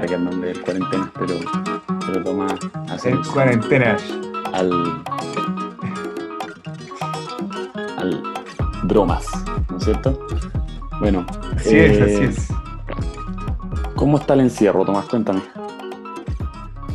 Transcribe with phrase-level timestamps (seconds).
[0.00, 1.34] larga el nombre del cuarentena, pero
[2.06, 2.46] se lo toma
[2.88, 3.96] hacer El cuarentena.
[4.52, 5.02] al,
[7.98, 8.22] al
[8.84, 9.26] bromas,
[9.68, 10.26] ¿no es cierto?
[11.00, 11.26] Bueno,
[11.56, 12.48] Así es, eh, así es.
[13.96, 15.06] ¿cómo está el encierro, Tomás?
[15.06, 15.42] Cuéntame.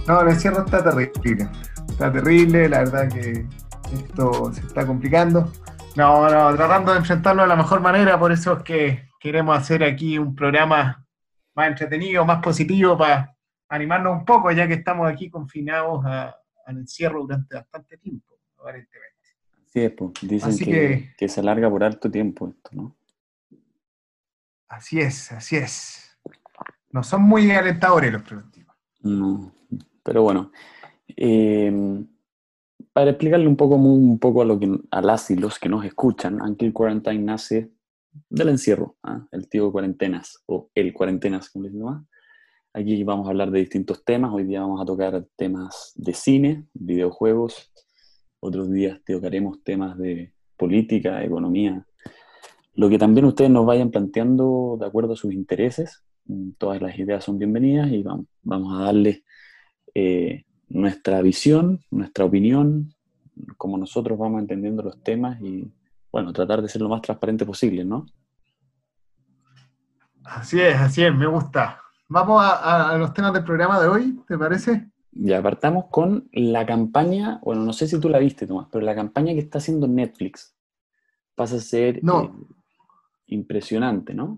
[0.08, 1.50] No, el encierro está terrible.
[1.90, 3.46] Está terrible, la verdad que
[3.94, 5.52] esto se está complicando.
[5.98, 9.84] No, no, tratando de enfrentarlo de la mejor manera, por eso es que queremos hacer
[9.84, 11.03] aquí un programa
[11.56, 13.36] más entretenido, más positivo para
[13.70, 16.36] animarnos un poco, ya que estamos aquí confinados a-
[16.66, 19.14] al encierro durante bastante tiempo, aparentemente.
[19.68, 22.96] Sí, es, pues, dicen Así que, que- que se alarga por harto tiempo esto, ¿no?
[24.70, 26.18] Así es, así es.
[26.92, 28.76] No son muy alentadores los pronósticos.
[29.02, 29.54] No,
[30.04, 30.52] pero bueno,
[31.16, 32.04] eh,
[32.94, 35.84] para explicarle un poco, un poco a, lo que, a las y los que nos
[35.86, 37.72] escuchan, Unkill Quarantine nace
[38.30, 39.28] del encierro, ¿ah?
[39.32, 42.06] el tío cuarentenas o el cuarentenas, como le dicen más.
[42.74, 46.66] Aquí vamos a hablar de distintos temas, hoy día vamos a tocar temas de cine,
[46.74, 47.72] videojuegos,
[48.40, 51.86] otros días tocaremos temas de política, economía,
[52.76, 56.98] lo que también ustedes nos vayan planteando de acuerdo a sus intereses, Mm, todas las
[56.98, 59.24] ideas son bienvenidas y vamos, vamos a darle
[59.94, 62.94] eh, nuestra visión, nuestra opinión,
[63.58, 65.72] como nosotros vamos entendiendo los temas y,
[66.14, 68.06] bueno, tratar de ser lo más transparente posible, ¿no?
[70.24, 71.82] Así es, así es, me gusta.
[72.08, 74.92] Vamos a, los temas del programa de hoy, ¿te parece?
[75.12, 78.94] Ya partamos con la campaña, bueno, no sé si tú la viste, Tomás, pero la
[78.94, 80.56] campaña que está haciendo Netflix
[81.34, 82.24] pasa a ser No.
[82.24, 82.32] eh,
[83.28, 84.38] impresionante, ¿no?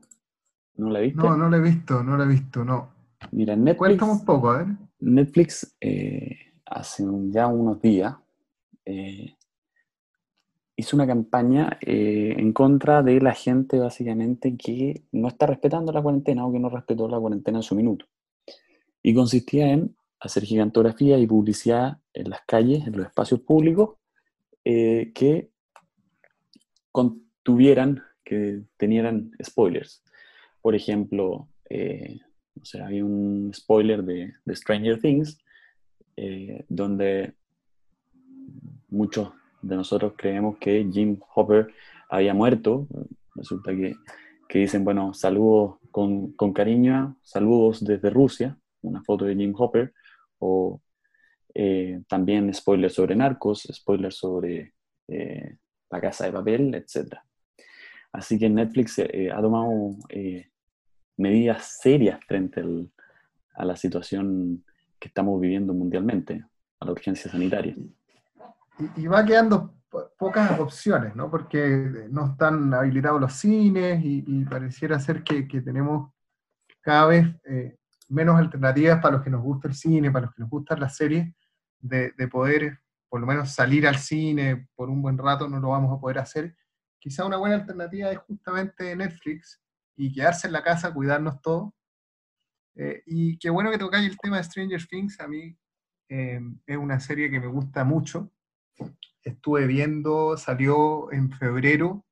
[0.77, 1.17] ¿No la viste?
[1.17, 2.89] No, no lo he visto, no lo he visto, no.
[3.31, 4.67] Mira, Netflix, Cuéntame un poco, a ver.
[4.99, 8.15] Netflix eh, hace ya unos días
[8.85, 9.35] eh,
[10.75, 16.01] hizo una campaña eh, en contra de la gente básicamente que no está respetando la
[16.01, 18.05] cuarentena o que no respetó la cuarentena en su minuto.
[19.01, 23.97] Y consistía en hacer gigantografía y publicidad en las calles, en los espacios públicos,
[24.63, 25.51] eh, que
[26.91, 30.03] contuvieran, que tenieran spoilers.
[30.61, 32.19] Por ejemplo, eh,
[32.59, 35.37] o sea, había un spoiler de, de Stranger Things,
[36.15, 37.33] eh, donde
[38.89, 39.33] muchos
[39.65, 41.73] de nosotros creemos que Jim Hopper
[42.09, 42.87] había muerto.
[43.33, 43.95] Resulta que,
[44.47, 49.93] que dicen, bueno, saludos con, con cariño, saludos desde Rusia, una foto de Jim Hopper,
[50.39, 50.81] o
[51.53, 54.73] eh, también spoilers sobre narcos, spoilers sobre
[55.07, 55.57] eh,
[55.89, 57.15] la casa de papel, etc.
[58.11, 60.49] Así que Netflix eh, ha tomado eh,
[61.17, 62.61] medidas serias frente
[63.55, 64.63] a la situación
[64.99, 66.43] que estamos viviendo mundialmente,
[66.79, 67.75] a la urgencia sanitaria.
[68.79, 71.29] Y, y va quedando po- pocas opciones, ¿no?
[71.29, 76.11] Porque no están habilitados los cines y, y pareciera ser que, que tenemos
[76.81, 77.77] cada vez eh,
[78.09, 80.95] menos alternativas para los que nos gusta el cine, para los que nos gustan las
[80.95, 81.33] series,
[81.79, 85.69] de, de poder por lo menos salir al cine por un buen rato, no lo
[85.69, 86.55] vamos a poder hacer.
[86.99, 89.61] Quizá una buena alternativa es justamente Netflix
[89.95, 91.71] y quedarse en la casa, cuidarnos todos.
[92.75, 95.57] Eh, y qué bueno que tocáis el tema de Stranger Things, a mí
[96.09, 98.31] eh, es una serie que me gusta mucho.
[99.23, 102.05] Estuve viendo, salió en febrero.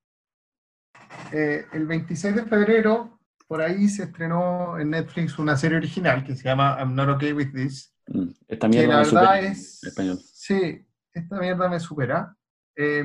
[1.31, 6.35] Eh, el 26 de febrero, por ahí se estrenó en Netflix una serie original que
[6.35, 7.93] se llama I'm Not Okay With This.
[8.07, 9.83] Mm, Esta Que mierda la me supera verdad en es.
[9.83, 10.19] español.
[10.23, 12.35] Sí, esta mierda me supera.
[12.75, 13.03] Eh,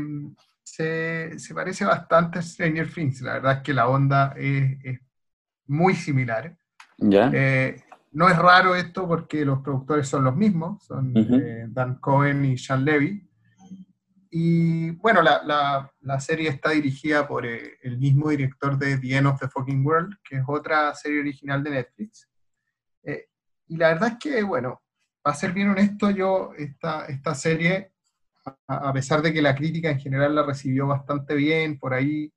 [0.62, 3.20] se, se parece bastante a Stranger Things.
[3.22, 5.00] La verdad es que la onda es, es
[5.66, 6.56] muy similar.
[6.98, 7.30] ¿Ya?
[7.32, 7.76] Eh,
[8.12, 11.34] no es raro esto porque los productores son los mismos, son Ujú.
[11.36, 13.27] eh, Dan Cohen y Sean Levy.
[14.30, 19.16] Y bueno, la, la- la serie está dirigida por eh, el mismo director de The
[19.16, 22.28] End of the Fucking World, que es otra serie original de Netflix.
[23.04, 23.26] Eh,
[23.68, 24.82] y la verdad es que, bueno,
[25.22, 27.92] para ser bien honesto, yo esta, esta serie,
[28.66, 32.32] a, pesar de que la crítica en general la recibió bastante bien, por ahí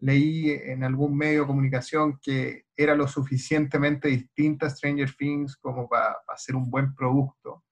[0.00, 5.88] leí en algún medio de comunicación que era lo suficientemente distinta a Stranger Things como
[5.88, 7.64] para hacer un buen producto.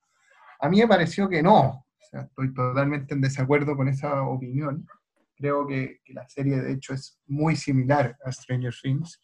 [0.59, 1.86] A mí me pareció que no.
[2.13, 4.87] Estoy totalmente en desacuerdo con esa opinión.
[5.37, 9.21] Creo que, la serie, de hecho, es muy similar a Stranger Things.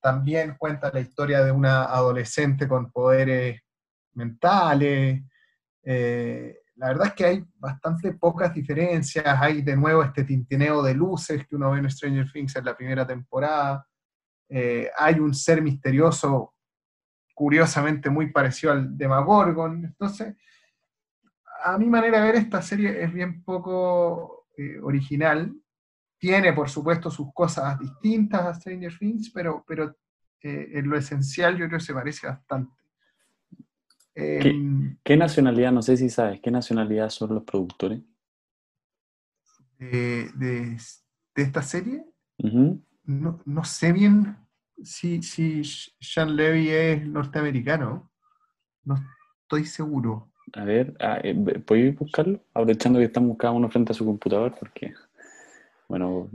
[0.00, 3.60] También cuenta la historia de una adolescente con poderes
[4.14, 5.22] mentales.
[5.84, 9.24] Eh, la verdad es que hay bastante pocas diferencias.
[9.24, 12.76] Hay de nuevo este tintineo de luces que uno ve en Stranger Things en la
[12.76, 13.86] primera temporada.
[14.48, 16.54] Eh, hay un ser misterioso,
[17.34, 19.84] curiosamente muy parecido al Demagorgon.
[19.84, 20.34] Entonces,
[21.64, 25.52] a mi manera de ver, esta serie es bien poco eh, original.
[26.18, 29.96] Tiene, por supuesto, sus cosas distintas a Stranger Things, pero, pero
[30.42, 32.72] eh, en lo esencial yo creo que se parece bastante.
[34.14, 38.00] Em, ¿Qué nacionalidad, no sé si sabes, qué nacionalidad son los productores?
[39.78, 40.76] de, de-
[41.34, 42.04] esta serie,
[43.04, 44.36] no, no sé bien
[44.82, 45.62] si, si
[46.00, 48.10] Sean Levy es norteamericano.
[48.84, 48.96] No
[49.42, 50.31] estoy seguro.
[50.54, 51.34] A ver, ah, eh,
[51.64, 52.40] ¿puedes buscarlo?
[52.52, 54.92] Aprovechando que estamos cada uno frente a su computador, porque,
[55.88, 56.30] bueno,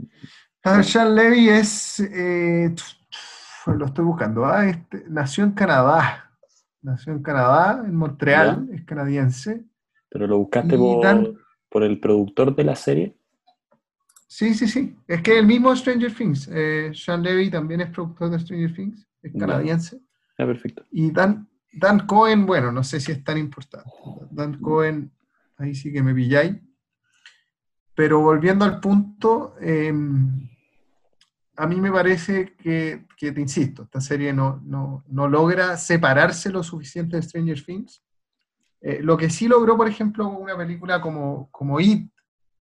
[0.64, 2.00] A ver, Sean Levy es.
[2.00, 2.74] eh,
[3.66, 4.44] lo estoy buscando.
[4.44, 6.32] ah, este, nació en Canadá.
[6.82, 9.64] Nació en Canadá, en Montreal, es canadiense.
[10.08, 10.76] pero lo buscaste
[11.68, 13.14] por, el productor de la serie.
[14.26, 14.96] Sí, sí, sí.
[15.06, 16.48] Es que el mismo Stranger Things.
[16.50, 20.00] eh, Sean Levy también es productor de Stranger Things, es canadiense.
[20.38, 20.84] Ya, perfecto.
[20.90, 23.90] Y Dan, Dan Cohen, bueno, no sé si es tan importante.
[24.30, 25.12] Dan Cohen,
[25.56, 26.56] ahí sí que me pilláis.
[27.94, 29.92] Pero volviendo al punto, eh,
[31.56, 36.50] a mí me parece que, que, te insisto, esta serie no, no, no logra separarse
[36.50, 38.02] lo suficiente de Stranger Things.
[38.80, 42.08] Eh, lo que sí logró, por ejemplo, una película como, como It,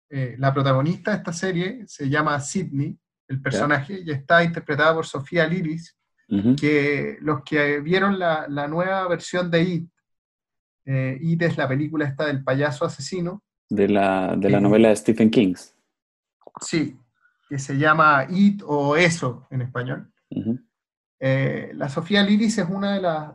[0.08, 2.98] eh, la protagonista de esta serie se llama Sidney,
[3.28, 5.95] el personaje, y está interpretada por Sofía Liris,
[6.56, 9.88] Que los que vieron la, la nueva versión de It,
[10.84, 14.88] eh, It es la película esta del payaso asesino, De la, de la Eh, novela
[14.88, 15.54] de Stephen King.
[16.60, 16.98] sí,
[17.48, 20.12] que se llama It o Eso en español.
[21.20, 23.32] Eh, la Sofía Liris es una de, las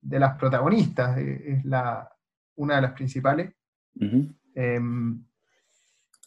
[0.00, 2.08] de las protagonistas, es la,
[2.56, 3.52] una de las principales.
[4.54, 4.80] Eh,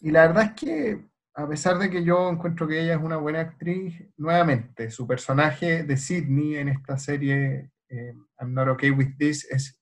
[0.02, 3.18] y la verdad es que, a pesar de que yo encuentro que ella es una
[3.18, 9.18] buena actriz, nuevamente, su personaje de Sidney en esta serie, eh, I'm Not Okay With
[9.18, 9.80] This, es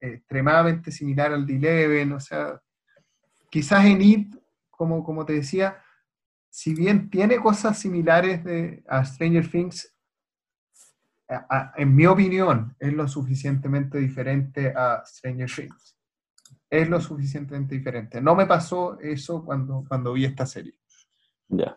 [0.00, 2.60] extremadamente similar al de Eleven, o sea,
[3.50, 4.34] quizás en It,
[4.70, 5.82] como, como te decía,
[6.48, 8.40] si bien tiene cosas similares
[8.88, 9.94] a Stranger Things,
[11.76, 15.98] en mi opinión, es lo suficientemente diferente a Stranger Things.
[16.70, 18.20] Es lo suficientemente diferente.
[18.20, 20.78] No me pasó eso cuando, cuando vi esta serie.
[21.48, 21.76] Ya.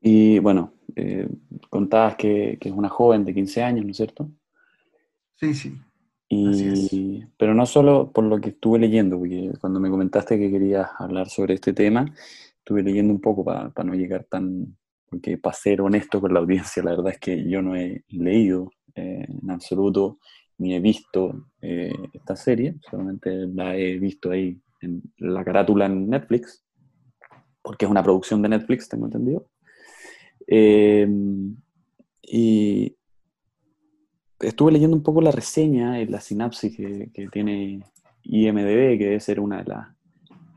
[0.00, 1.28] Y bueno, eh,
[1.68, 4.30] contabas que, que es una joven de 15 años, ¿no es cierto?
[5.36, 5.78] Sí, sí.
[6.28, 10.90] Y, pero no solo por lo que estuve leyendo, porque cuando me comentaste que querías
[10.98, 12.04] hablar sobre este tema,
[12.58, 14.76] estuve leyendo un poco para no llegar tan,
[15.08, 18.72] porque para ser honesto con la audiencia, la verdad es que yo no he leído
[18.94, 20.18] eh, en absoluto
[20.58, 26.08] ni he visto eh, esta serie, solamente la he visto ahí en la carátula en
[26.08, 26.64] Netflix,
[27.66, 29.44] porque es una producción de Netflix, tengo entendido.
[30.46, 31.04] Eh,
[32.22, 32.96] y
[34.38, 37.82] estuve leyendo un poco la reseña y la sinapsis que, tiene
[38.22, 39.88] IMDB, que debe ser una de las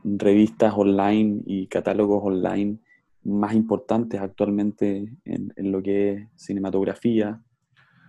[0.04, 2.78] revistas online y catálogos online
[3.24, 7.40] más importantes actualmente en, lo que es cinematografía,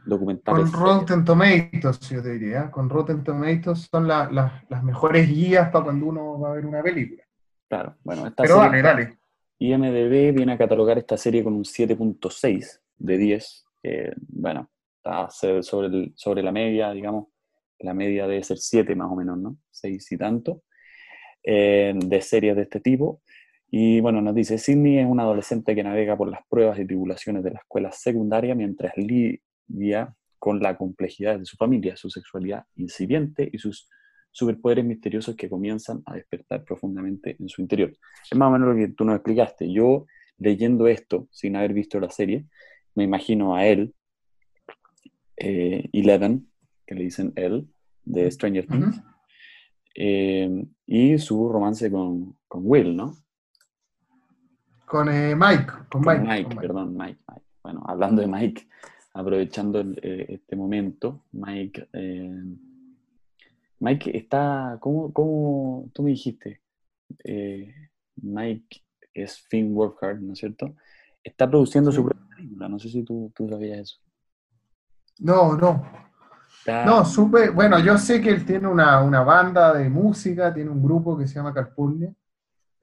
[0.05, 0.69] documentales.
[0.69, 2.69] Con Rotten Tomatoes, yo te diría.
[2.69, 6.67] Con Rotten Tomatoes son la- la- las mejores guías para cuando uno va a ver
[6.67, 7.23] una película.
[7.71, 9.17] Claro, bueno, esta Pero serie- dale, dale.
[9.59, 15.63] IMDB viene a catalogar esta serie con un 7.6 de 10, que, bueno, está se-
[15.63, 17.27] sobre, el- sobre la media, digamos,
[17.79, 19.55] la media debe ser 7 más o menos, ¿no?
[19.69, 20.63] 6 y tanto,
[21.43, 23.21] eh, de series de este tipo.
[23.69, 27.41] Y bueno, nos dice, Sidney es una adolescente que navega por las pruebas y tribulaciones
[27.41, 33.49] de la escuela secundaria mientras lidia con la complejidad de su familia, su sexualidad incipiente
[33.49, 33.87] y sus
[34.31, 37.91] superpoderes misteriosos que comienzan a despertar profundamente en su interior.
[38.31, 39.71] Es más o menos lo que tú nos explicaste.
[39.71, 40.05] Yo,
[40.37, 42.45] leyendo esto, sin haber visto la serie,
[42.95, 43.93] me imagino a él,
[45.37, 46.47] eh, Eleven,
[46.85, 47.67] que le dicen él,
[48.03, 49.01] de Stranger Things,
[49.95, 53.15] eh, y su romance con, con Will, ¿no?
[54.85, 55.65] Con eh, Mike.
[55.89, 56.23] Con Con Mike.
[56.27, 56.61] Mike, con Mike.
[56.67, 57.45] perdón, Mike, Mike.
[57.63, 58.67] Bueno, hablando de Mike,
[59.13, 61.87] aprovechando el- este momento, Mike,
[63.81, 66.61] Mike está, ¿cómo, cómo tú me dijiste?
[67.23, 67.73] Eh,
[68.17, 68.83] Mike
[69.13, 70.75] es Finn Wolfhard, ¿no es cierto?
[71.23, 73.97] Está produciendo su propia película, no sé si tú, tú sabías eso.
[75.19, 75.83] No, no.
[76.59, 80.69] Está- No, supe, bueno, yo sé que él tiene una, una banda de música, tiene
[80.69, 82.13] un grupo que se llama Carpurnia.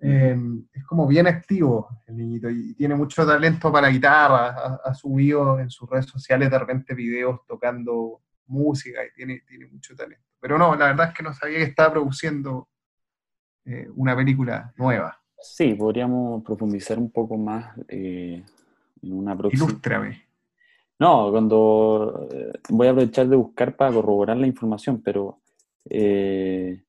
[0.00, 0.37] Eh,
[0.73, 4.49] es como bien activo el niñito y tiene mucho talento para la guitarra.
[4.50, 9.67] Ha, ha subido en sus redes sociales de repente videos tocando música y tiene, tiene
[9.67, 10.27] mucho talento.
[10.40, 12.68] Pero no, la verdad es que no sabía que estaba produciendo
[13.64, 15.21] eh, una película nueva.
[15.40, 18.42] Sí, podríamos profundizar un poco más eh,
[19.02, 19.64] en una próxima.
[19.66, 20.23] Ilústrame.
[20.99, 25.40] No, cuando eh, voy a aprovechar de buscar para corroborar la información, pero
[25.88, 26.83] eh,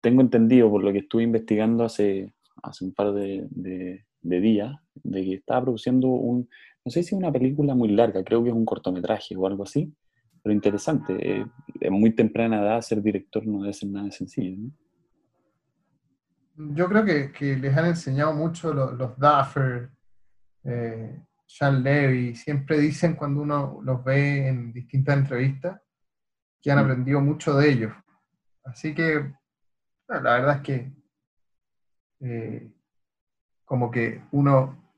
[0.00, 4.74] tengo entendido por lo que estuve investigando hace, hace un par de, de- de días,
[4.94, 6.48] de que estaba produciendo un,
[6.84, 9.62] no sé si es una película muy larga, creo que es un cortometraje o algo
[9.62, 9.92] así,
[10.46, 11.40] pero interesante.
[11.80, 14.70] Eh, muy temprana edad ser director no debe ser nada sencillo.
[16.54, 19.90] Yo creo que, les han enseñado mucho los, los Duffer,
[20.62, 25.80] eh, Sean Levy, siempre dicen cuando uno los ve en distintas entrevistas
[26.62, 26.82] que han mm.
[26.82, 27.92] aprendido mucho de ellos.
[28.62, 29.28] Así que
[30.06, 30.92] la verdad es que
[32.20, 32.70] eh,
[33.64, 34.92] como que uno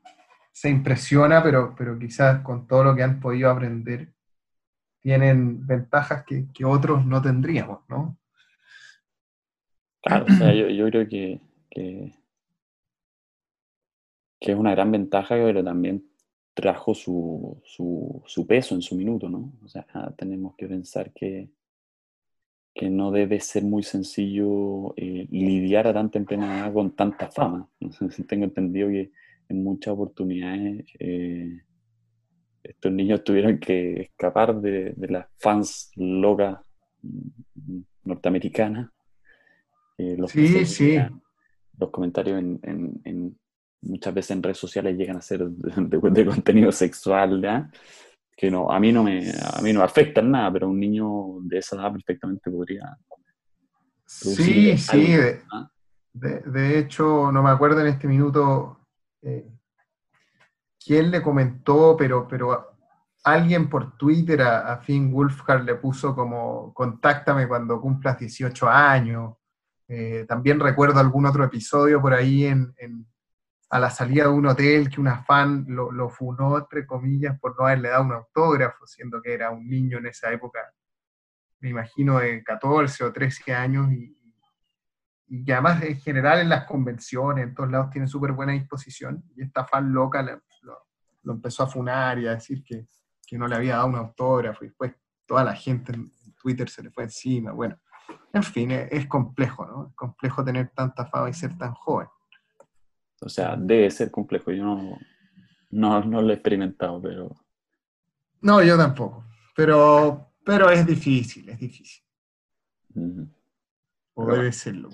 [0.51, 4.13] se impresiona, pero, pero quizás con todo lo que han podido aprender,
[5.01, 8.17] tienen ventajas que, otros no tendríamos, ¿no?
[10.01, 12.13] Claro, o sea, yo, creo que, que,
[14.39, 16.05] es una gran ventaja, pero también
[16.53, 19.53] trajo su, su, peso en su minuto, ¿no?
[19.63, 19.85] O sea,
[20.17, 21.49] tenemos que pensar que,
[22.73, 27.69] que no debe ser muy sencillo eh, lidiar a tan temprana edad con tanta fama.
[28.27, 29.11] Tengo entendido que
[29.49, 31.61] en muchas oportunidades eh,
[32.63, 36.59] estos niños tuvieron que escapar de, las fans locas
[38.03, 38.89] norteamericanas.
[39.97, 40.97] Eh, los sí, sí.
[41.77, 43.37] Los comentarios en,
[43.81, 47.69] muchas veces en redes sociales llegan a ser de, contenido sexual, ¿ya?
[48.39, 51.57] que no, a mí no me, a mí no afecta nada, pero un niño de
[51.57, 52.97] esa edad perfectamente podría.
[54.05, 55.13] Sí, sí,
[56.13, 58.79] de, hecho, no me acuerdo en este minuto
[59.21, 59.45] eh,
[60.83, 62.77] quién le comentó, pero, pero
[63.23, 69.35] alguien por Twitter a, Finn Wolfhard le puso como contáctame cuando cumplas 18 años.
[69.87, 72.73] Eh, también recuerdo algún otro episodio por ahí en,
[73.69, 77.57] a la salida de un hotel que una fan lo, lo, funó, entre comillas, por
[77.57, 80.59] no haberle dado un autógrafo, siendo que era un niño en esa época,
[81.59, 84.17] me imagino de 14 o 13 años, y,
[85.27, 89.43] y además en general en las convenciones, en todos lados tiene súper buena disposición, y
[89.43, 90.23] esta fan loca
[91.23, 92.87] lo, empezó a funar y a decir que,
[93.25, 94.93] que, no le había dado un autógrafo, y después
[95.25, 96.11] toda la gente en
[96.41, 97.79] Twitter se le fue encima, bueno,
[98.33, 99.87] en fin, es, es complejo, ¿no?
[99.87, 102.07] Es complejo tener tanta fama y ser tan joven.
[103.21, 104.51] O sea, debe ser complejo.
[104.51, 104.63] Yo
[105.71, 107.35] no, no, lo he experimentado, pero...
[108.41, 109.25] No, yo tampoco.
[109.55, 112.03] Pero, pero es difícil, es difícil.
[114.13, 114.89] O debe serlo.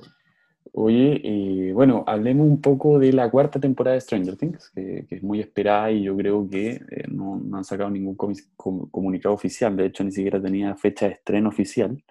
[0.73, 5.23] Oye, eh, bueno, hablemos un poco de la cuarta temporada de Stranger Things, que, es
[5.23, 8.15] muy esperada y yo creo que eh, no, han sacado ningún
[8.55, 12.03] comunicado oficial, de hecho ni siquiera tenía fecha de estreno oficial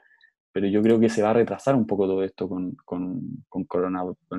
[0.55, 3.67] pero yo creo que se va a retrasar un poco todo esto con, con, con,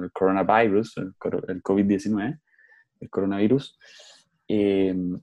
[0.01, 1.13] el coronavirus, el,
[1.61, 2.39] COVID-19,
[3.01, 3.77] el coronavirus.
[4.47, 5.19] Em,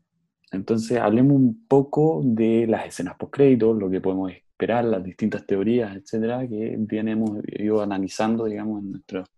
[0.51, 5.97] entonces, hablemos un poco de las escenas post-crédito, lo que podemos esperar, las distintas teorías,
[5.97, 9.29] etcétera, que bien hemos ido analizando, digamos, en nuestros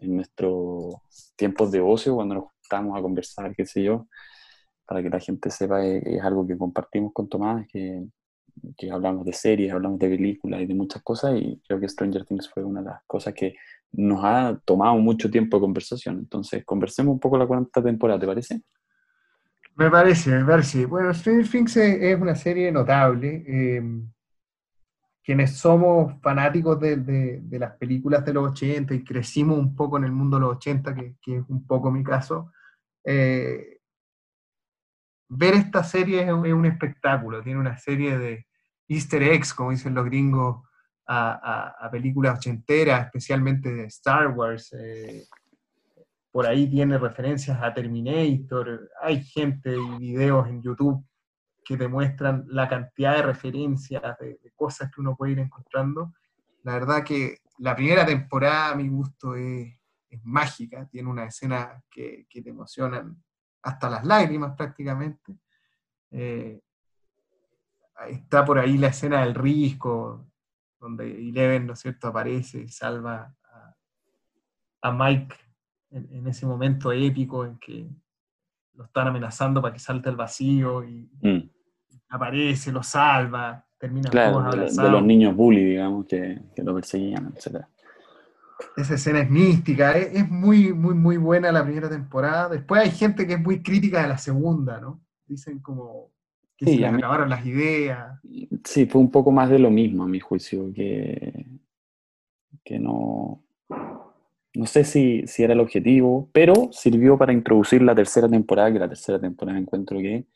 [0.00, 0.94] en nuestros
[1.34, 4.06] tiempos de ocio, cuando nos juntamos a conversar, qué sé yo,
[4.86, 8.06] para que la gente sepa que es algo que compartimos con Tomás, que
[8.76, 12.24] que hablamos de series, hablamos de películas y de muchas cosas, y creo que Stranger
[12.24, 13.54] Things fue una de las cosas que
[13.92, 16.18] nos ha tomado mucho tiempo de conversación.
[16.18, 18.62] Entonces, conversemos un poco la cuarta temporada, ¿te parece?
[19.76, 20.86] Me parece, me parece.
[20.86, 23.44] Bueno, Stranger Things es una serie notable.
[23.46, 23.82] Eh,
[25.28, 30.04] quienes somos fanáticos de, de, las películas de los 80 y crecimos un poco en
[30.04, 32.50] el mundo de los 80, que, que es un poco mi caso,
[33.04, 33.78] eh,
[35.28, 37.42] ver esta serie es un, espectáculo.
[37.42, 38.46] Tiene una serie de,
[38.88, 40.66] easter eggs, como dicen los gringos,
[41.06, 44.72] a, películas ochenteras, especialmente de Star Wars.
[44.80, 45.26] Eh,
[46.32, 48.88] por ahí tiene referencias a Terminator.
[49.02, 51.04] Hay gente y videos en YouTube
[51.68, 56.14] que demuestran la cantidad de referencias, de, cosas que uno puede ir encontrando.
[56.62, 59.74] La verdad que la primera temporada, a mi gusto, es,
[60.22, 60.88] mágica.
[60.88, 63.22] Tiene una escena que, te emocionan
[63.60, 65.36] hasta las lágrimas prácticamente.
[66.10, 66.58] Eh,
[68.08, 70.26] está por ahí la escena del risco,
[70.80, 73.36] donde Eleven, ¿no es cierto?, aparece y salva
[74.80, 75.36] a, Mike
[75.90, 77.90] en, ese momento épico en que
[78.72, 81.47] lo están amenazando para que salte al vacío y mm.
[82.08, 87.64] Aparece, lo salva, termina claro, de, los niños bully, digamos, que, lo perseguían, etc.
[88.76, 92.48] Esa escena es mística, es, es, muy, muy, muy buena la primera temporada.
[92.48, 95.00] Después hay gente que es muy crítica de la segunda, ¿no?
[95.26, 96.10] Dicen como,
[96.56, 98.20] que sí, se acabaron las ideas.
[98.64, 101.46] Sí, fue un poco más de lo mismo, a mi juicio, que,
[102.64, 103.44] que no,
[104.54, 108.78] no sé si, si, era el objetivo, pero sirvió para introducir la tercera temporada, que
[108.80, 110.26] la tercera temporada encuentro que,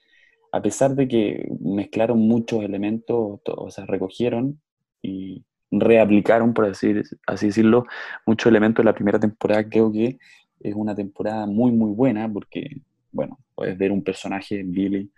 [0.52, 4.60] a pesar de que mezclaron muchos elementos, o sea, recogieron
[5.00, 6.92] y reaplicaron, por así,
[7.26, 7.86] así decirlo,
[8.26, 10.18] muchos elementos de la primera temporada, creo que
[10.60, 15.10] es una temporada muy, muy buena, porque, bueno, puedes ver un personaje, Billy,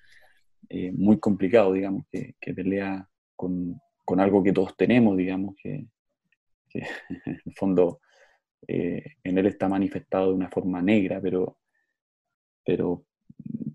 [0.68, 3.80] eh, muy complicado, digamos, que, pelea con,
[4.16, 5.86] algo que todos tenemos, digamos, que,
[6.74, 8.00] en el fondo
[8.68, 11.58] eh, en él está manifestado de una forma negra, pero,
[12.64, 13.04] pero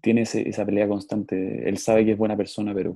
[0.02, 1.68] tiene esa pelea constante.
[1.68, 2.96] Él sabe que es buena persona, pero,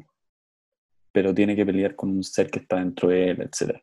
[1.11, 3.77] pero tiene que pelear con un ser que está dentro de él, etc.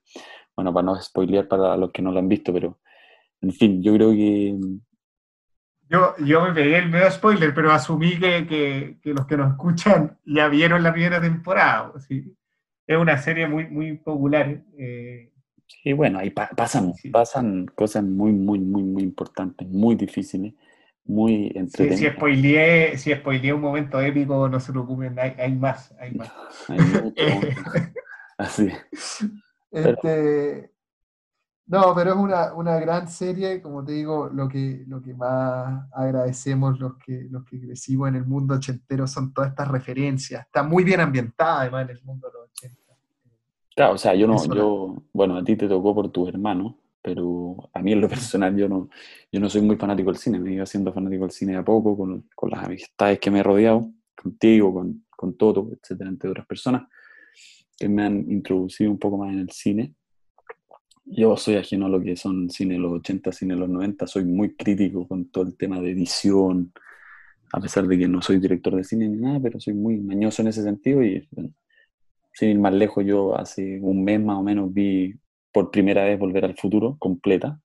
[0.55, 2.79] Bueno, para no spoilear para los que no lo han visto, pero
[3.41, 4.59] en fin, yo creo que...
[5.89, 8.47] Yo, yo me pegué el medio spoiler, pero asumí que,
[9.03, 11.93] que, los que nos escuchan ya vieron la primera temporada.
[12.07, 12.37] ¿sí?
[12.87, 14.63] Es una serie muy, muy popular.
[14.79, 15.33] Eh,
[15.67, 20.55] sí, bueno, ahí pasan, pasan cosas muy, muy, muy, muy importantes, muy difíciles
[21.11, 21.97] muy entretenido.
[21.97, 26.33] si, spoileé, si spoileé un momento épico, no se preocupen, hay, hay más, hay más.
[28.39, 28.71] Así.
[29.71, 30.73] Este,
[31.67, 35.87] no, pero es una, una, gran serie, como te digo, lo que, lo que más
[35.93, 40.47] agradecemos los que, los que crecimos en el mundo ochentero son todas estas referencias.
[40.47, 42.81] Está muy bien ambientada además en el mundo de los 80.
[43.77, 47.71] Claro, o sea, yo no, yo, bueno, a ti te tocó por tu hermano, pero
[47.73, 48.89] a mí en lo personal yo no,
[49.31, 51.97] yo no soy muy fanático del cine, me iba siendo fanático del cine a poco,
[51.97, 56.47] con, con, las amistades que me he rodeado, contigo, con, con Toto, etcétera, entre otras
[56.47, 56.83] personas,
[57.79, 59.95] que me han introducido un poco más en el cine.
[61.05, 64.07] Yo soy ajeno a lo que son cine de los 80, cine de los 90,
[64.07, 66.73] soy muy crítico con todo el tema de edición,
[67.53, 70.43] a pesar de que no soy director de cine ni nada, pero soy muy mañoso
[70.43, 71.27] en ese sentido y
[72.33, 75.15] sin ir más lejos, yo hace un mes más o menos vi
[75.53, 77.61] por primera vez Volver al Futuro, completa.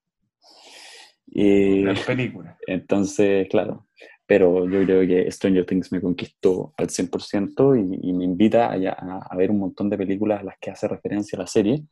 [1.27, 2.57] Y, película.
[2.67, 3.87] Entonces, claro,
[4.25, 9.19] pero yo creo que Stranger Things me conquistó al 100% y, y me invita a,
[9.19, 11.83] a, ver un montón de películas a las que hace referencia a la serie,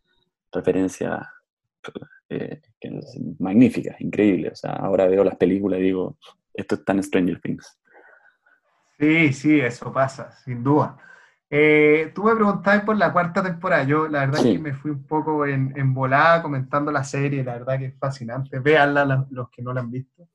[0.51, 1.29] referencia
[2.29, 2.61] eh,
[3.39, 4.49] magnífica, increíble.
[4.49, 6.17] O sea, ahora veo las películas y digo,
[6.53, 7.79] esto está en Stranger Things.
[8.99, 10.97] Sí, sí, eso pasa, sin duda.
[11.55, 13.83] Eh, tú me preguntabas por la cuarta temporada.
[13.83, 17.43] Yo, la verdad, que me fui un poco en, en, volada comentando la serie.
[17.43, 18.57] La verdad que es fascinante.
[18.57, 20.27] Véanla los que no la han visto.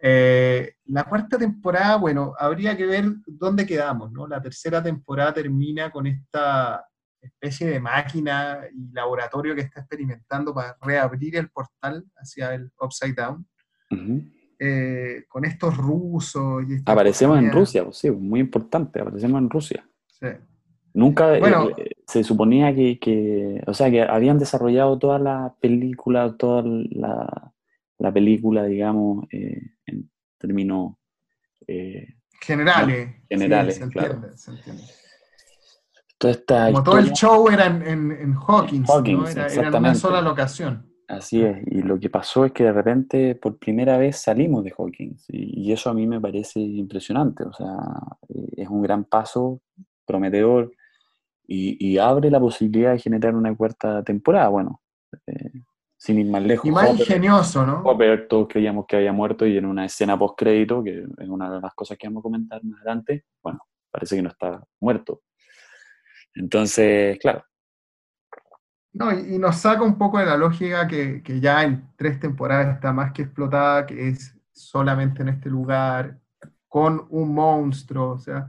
[0.00, 4.26] Eh, la cuarta temporada, bueno, habría que ver dónde quedamos, ¿no?
[4.26, 6.86] La tercera temporada termina con esta
[7.20, 13.12] especie de máquina y laboratorio que está experimentando para reabrir el portal hacia el Upside
[13.12, 13.46] Down.
[14.58, 16.64] Eh, con estos rusos.
[16.66, 19.86] Y Aparecemos en Rusia, pues sí, muy importante, aparecemos en Rusia.
[20.96, 21.42] Nunca eh,
[21.76, 27.52] eh, se suponía que, o sea, que habían desarrollado toda la película, toda la,
[28.14, 30.94] película, digamos, eh, en términos
[32.40, 33.10] generales.
[33.28, 34.22] Generales, se claro.
[34.48, 34.84] entiende,
[36.72, 38.88] Como todo el show era en, Hawkins,
[39.36, 40.90] era, en una sola locación.
[41.08, 44.72] Así es, y lo que pasó es que de repente por primera vez salimos de
[44.76, 47.76] Hawkins, y, y eso a mí me parece impresionante, o sea,
[48.56, 49.60] es un gran paso
[50.06, 50.72] prometedor
[51.48, 54.48] y, abre la posibilidad de generar una cuarta temporada.
[54.48, 54.80] Bueno,
[55.26, 55.62] eh,
[55.96, 56.66] sin ir más lejos.
[56.66, 57.82] Y más ingenioso, ¿no?
[57.82, 61.60] Hopper, todos creíamos que había muerto y en una escena post-crédito, que es una de
[61.60, 65.22] las cosas que vamos a comentar más adelante, bueno, parece que no está muerto.
[66.34, 67.44] Entonces, claro.
[68.92, 72.74] No, y, nos saca un poco de la lógica que, que ya en tres temporadas
[72.74, 76.18] está más que explotada, que es solamente en este lugar,
[76.68, 78.48] con un monstruo, o sea,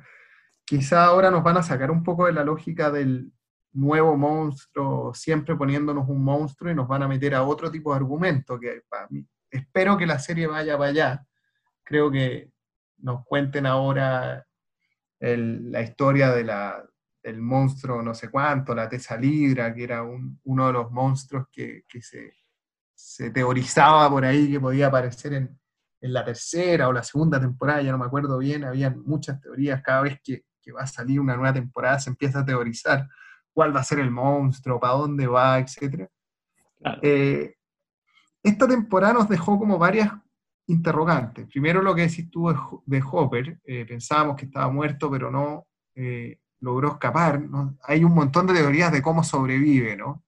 [0.68, 3.32] quizá ahora nos van a sacar un poco de la lógica del
[3.72, 7.98] nuevo monstruo, siempre poniéndonos un monstruo y nos van a meter a otro tipo de
[7.98, 8.82] argumento, que
[9.50, 11.26] espero que la serie vaya para allá.
[11.84, 12.52] Creo que
[12.98, 14.46] nos cuenten ahora
[15.20, 16.84] la historia de la,
[17.24, 22.34] del monstruo no sé cuánto, la Tesalidra, que era uno de los monstruos que, se,
[22.94, 25.58] se, teorizaba por ahí que podía aparecer en,
[26.02, 29.82] en la tercera o la segunda temporada, ya no me acuerdo bien, había muchas teorías
[29.82, 33.08] cada vez que que va a salir una nueva temporada, se empieza a teorizar
[33.54, 36.10] cuál va a ser el monstruo, para dónde va, etc.
[37.02, 37.56] Eh,
[38.44, 40.12] esta temporada nos dejó como varias
[40.68, 41.48] interrogantes.
[41.48, 42.54] Primero lo que decís tú
[42.86, 47.42] de Hopper, eh, pensábamos que estaba muerto, pero no eh, logró escapar.
[47.84, 50.26] Hay un montón de teorías de cómo sobrevive, ¿no?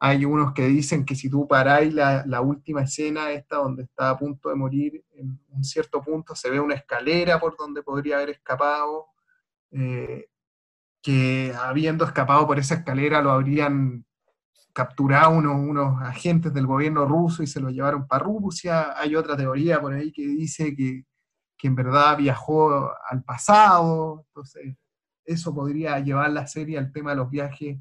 [0.00, 4.10] Hay unos que dicen que si tú paráis la, la, última escena, esta donde está
[4.10, 8.16] a punto de morir, en un cierto punto se ve una escalera por donde podría
[8.16, 9.13] haber escapado.
[9.74, 10.28] Eh,
[11.02, 14.06] que habiendo escapado por esa escalera lo habrían
[14.72, 18.98] capturado unos, unos, agentes del gobierno ruso y se lo llevaron para Rusia.
[18.98, 21.04] Hay otra teoría por ahí que dice que,
[21.58, 24.24] que en verdad viajó al pasado.
[24.28, 24.76] Entonces,
[25.24, 27.78] eso podría llevar la serie al tema de los viajes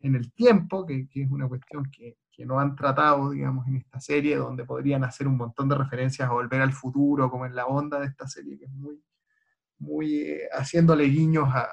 [0.00, 3.76] en el tiempo, que, que es una cuestión que, que, no han tratado, digamos, en
[3.76, 7.54] esta serie, donde podrían hacer un montón de referencias a volver al futuro, como en
[7.54, 9.02] la onda de esta serie, que es muy,
[9.78, 11.68] muy eh, haciéndole guiños a,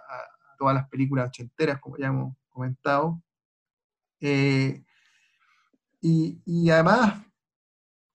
[0.58, 3.22] todas las películas ochenteras, como ya hemos comentado.
[4.22, 4.84] Eh,
[6.02, 7.22] y, y, además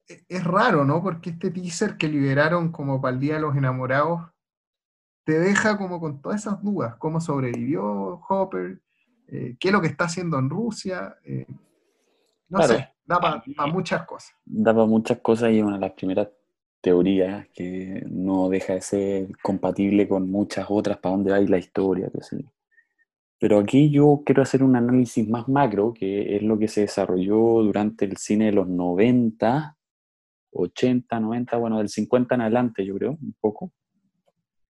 [0.09, 1.03] e, es raro, ¿no?
[1.03, 4.22] Porque este teaser que liberaron como para el Día de los Enamorados
[5.24, 8.81] te deja como con todas esas dudas, cómo sobrevivió Hopper,
[9.29, 11.46] eh, qué es lo que está haciendo en Rusia, eh,
[12.48, 14.35] no sé, da para muchas cosas.
[14.44, 16.29] Da para muchas cosas y una de las primeras
[16.80, 22.10] teorías que no deja de ser compatible con muchas otras para dónde va la historia,
[23.38, 27.62] Pero aquí yo quiero hacer un análisis más macro, que es lo que se desarrolló
[27.62, 29.76] durante el cine de los 90,
[30.52, 33.72] 80, 90, bueno, del 50 en adelante, yo creo, un poco.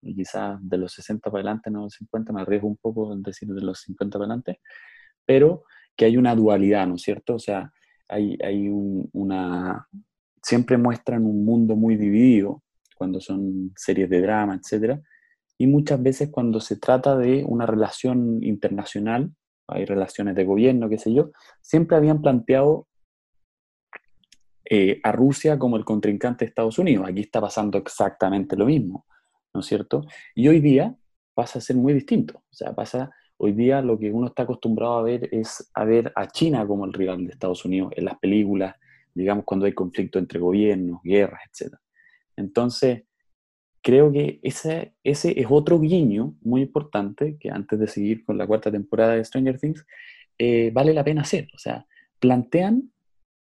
[0.03, 3.23] Y quizás de los 60 para adelante, no los 50, me arriesgo un poco en
[3.23, 4.61] decir de los 50 para adelante,
[5.25, 5.65] pero
[5.97, 7.35] que hay una dualidad, ¿no es cierto?
[7.35, 7.73] O sea,
[8.09, 9.87] hay, hay una...
[10.43, 12.63] Siempre muestran un mundo muy dividido
[12.97, 15.01] cuando son series de drama, etc.
[15.59, 19.33] Y muchas veces cuando se trata de una relación internacional,
[19.69, 22.89] hay relaciones de gobierno, qué sé yo, siempre habían planteado
[24.65, 27.07] eh, a Rusia como el contrincante de Estados Unidos.
[27.09, 29.07] Aquí está pasando exactamente lo mismo.
[29.53, 30.05] ¿no es cierto?
[30.35, 30.95] Y hoy día
[31.35, 32.39] pasa a ser muy distinto.
[32.39, 36.13] O sea, pasa, hoy día lo que uno está acostumbrado a ver es a ver
[36.17, 38.77] a China como el rival de Estados Unidos en las películas,
[39.21, 41.75] digamos, cuando hay conflicto entre gobiernos, guerras, etc.
[42.37, 43.05] Entonces,
[43.83, 48.47] creo que ese, ese es otro guiño muy importante que antes de seguir con la
[48.47, 49.87] cuarta temporada de Stranger Things,
[50.39, 51.49] eh, vale la pena hacer.
[51.55, 51.87] O sea,
[52.19, 52.91] plantean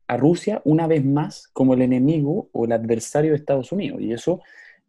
[0.06, 4.00] a Rusia una vez más como el enemigo o el adversario de Estados Unidos.
[4.00, 4.42] Y eso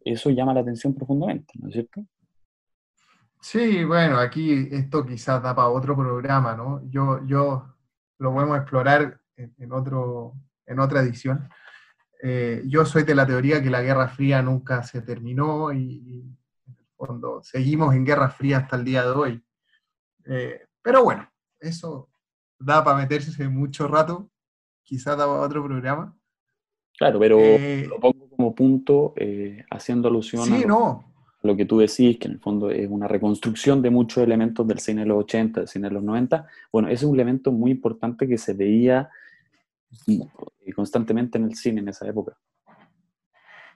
[0.06, 2.06] eso llama la atención profundamente, ¿no es cierto?
[3.40, 6.82] Sí, bueno, aquí esto quizás da para otro programa, ¿no?
[6.88, 7.74] Yo, yo
[8.18, 10.34] lo podemos explorar en, otro,
[10.66, 11.48] en otra edición.
[12.22, 16.24] Eh, yo soy de la teoría que la Guerra Fría nunca se terminó y,
[16.66, 19.44] en el fondo seguimos en Guerra Fría hasta el día de hoy.
[20.26, 22.08] Eh, pero bueno, eso
[22.58, 24.30] da para meterse mucho rato,
[24.82, 26.16] quizás da para otro programa.
[26.98, 31.04] Claro, pero eh, lo pongo como punto eh, haciendo alusión a,
[31.42, 34.78] lo, que tú decís, que en el fondo es una reconstrucción de muchos elementos del
[34.78, 36.46] cine de los 80, del cine de los 90.
[36.72, 39.10] Bueno, ese es un elemento muy importante que se veía
[40.74, 42.36] constantemente en el cine en esa época.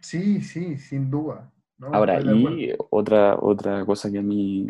[0.01, 1.53] Sí, sí, sin duda.
[1.93, 4.67] Ahora, y otra, otra cosa que a mí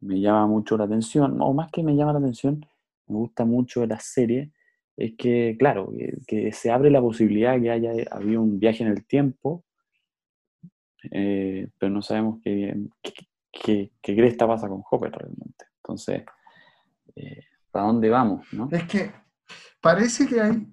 [0.00, 2.64] me llama mucho la atención, o más que me llama la atención,
[3.06, 4.52] me gusta mucho de la serie,
[4.96, 5.92] es que, claro,
[6.26, 9.64] que, se abre la posibilidad de que haya habido un viaje en el tiempo,
[11.10, 12.74] eh, pero no sabemos qué,
[13.50, 15.66] qué, qué, pasa con Hopper realmente.
[15.78, 16.24] Entonces,
[17.16, 18.46] eh, ¿para dónde vamos?
[18.52, 18.68] No?
[18.70, 19.10] Es que
[19.82, 20.72] parece que hay,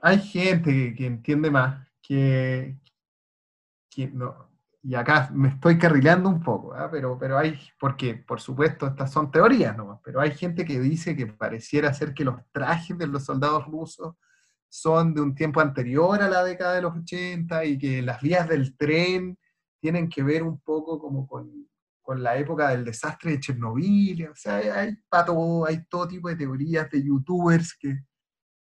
[0.00, 2.78] hay gente que, entiende más, que,
[4.12, 4.48] no,
[4.82, 6.88] y acá me estoy carrileando un poco, ¿ah?
[6.90, 11.16] pero, pero hay, porque por supuesto estas son teorías nomás, pero hay gente que dice
[11.16, 14.14] que pareciera ser que los trajes de los soldados rusos
[14.68, 18.46] son de un tiempo anterior a la década de los 80 y que las vías
[18.48, 19.38] del tren
[19.80, 21.68] tienen que ver un poco como con,
[22.02, 26.28] con la época del desastre de Chernobyl, o sea, hay, hay, todo, hay todo tipo
[26.28, 27.98] de teorías de youtubers que,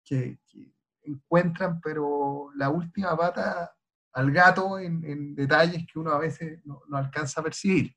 [0.07, 3.77] que, que encuentran, pero la última pata
[4.17, 7.95] al gato en, detalles que uno a veces no, alcanza a percibir.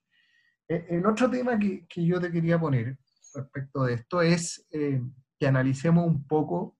[0.67, 2.97] E, el otro tema que, yo te quería poner
[3.33, 5.01] respecto de esto es eh,
[5.39, 6.77] que analicemos un poco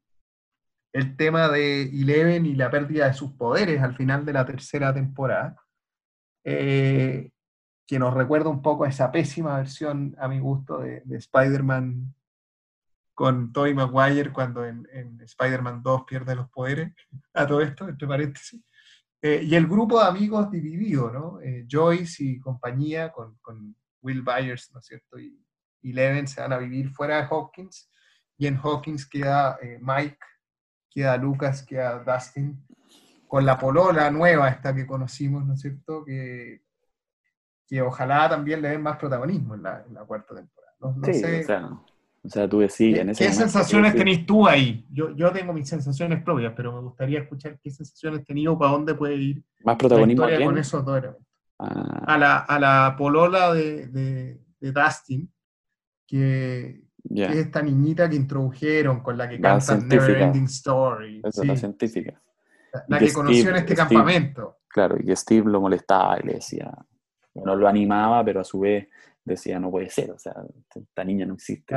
[0.91, 4.93] el tema de Eleven y la pérdida de sus poderes al final de la tercera
[4.93, 5.55] temporada,
[6.43, 7.31] eh,
[7.87, 12.13] que nos recuerda un poco a esa pésima versión, a mi gusto, de, Spider-Man
[13.19, 16.93] con Tobey Maguire cuando en, en Spider-Man 2 pierde los poderes,
[17.33, 18.63] a todo esto, entre paréntesis.
[19.21, 21.41] Eh, y el grupo de amigos dividido, ¿no?
[21.41, 25.19] Eh, Joyce y compañía con, con, Will Byers, ¿no es cierto?
[25.19, 25.37] Y,
[25.81, 27.91] y Leven se van a vivir fuera de Hawkins.
[28.37, 30.25] Y en Hawkins queda eh, Mike,
[30.89, 32.65] queda Lucas, queda Dustin,
[33.27, 36.05] con la polola nueva esta que conocimos, ¿no es cierto?
[36.05, 36.61] Que,
[37.67, 40.73] que ojalá también le den más protagonismo en la, en la cuarta temporada.
[40.79, 41.69] No, sí, sé, o sea,
[42.49, 44.85] tú decís, ¿Qué, en ese ¿qué sensaciones tenés tú ahí?
[44.91, 48.93] Yo, yo tengo mis sensaciones propias, pero me gustaría escuchar qué sensaciones tenido, para dónde
[48.95, 51.25] puede ir más protagonismo la con esos dos elementos.
[51.59, 52.03] Ah.
[52.07, 55.31] A, la, a la polola de, de, de Dustin,
[56.07, 61.21] que, es esta niñita que introdujeron, con la que canta Never Ending Story.
[61.23, 62.21] Esa es la científica.
[62.87, 64.59] La, que, conoció en este campamento.
[64.67, 66.71] Claro, y que Steve lo molestaba y le decía,
[67.33, 68.87] bueno, lo animaba, pero a su vez
[69.23, 70.35] decía, no puede ser, o sea,
[70.75, 71.75] esta niña no existe.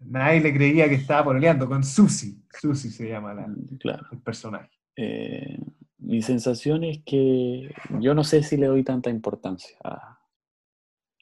[0.00, 2.36] Nadie le creía que estaba pololeando con Susie.
[2.60, 4.70] Susie se llama la, el personaje.
[4.96, 5.58] Eh,
[5.98, 9.76] mi sensación es que yo no sé si le doy tanta importancia.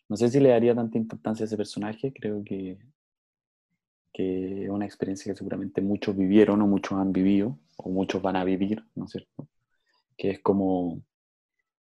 [0.08, 2.12] no sé si le daría tanta importancia a ese personaje.
[2.12, 2.78] Creo que,
[4.12, 8.36] que es una experiencia que seguramente muchos vivieron o muchos han vivido o muchos van
[8.36, 9.48] a vivir, ¿no es cierto?
[10.16, 11.02] Que es como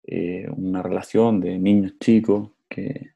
[0.04, 3.15] eh, una relación de niños chicos que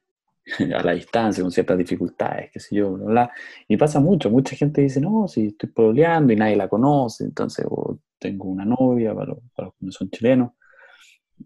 [0.75, 3.31] a la distancia, con ciertas dificultades, qué sé yo, bla, bla.
[3.67, 7.65] Y pasa mucho, mucha gente dice, no, si estoy problemando y nadie la conoce, entonces,
[7.69, 10.51] o tengo una novia, para los, que no son chilenos,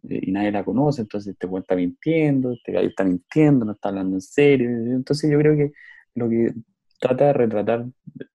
[0.09, 4.17] eh, y nadie la conoce, entonces te está mintiendo, te está mintiendo, no está hablando
[4.17, 4.69] en serio.
[4.69, 5.71] Entonces yo creo que
[6.15, 6.53] lo que
[6.99, 7.85] trata de retratar,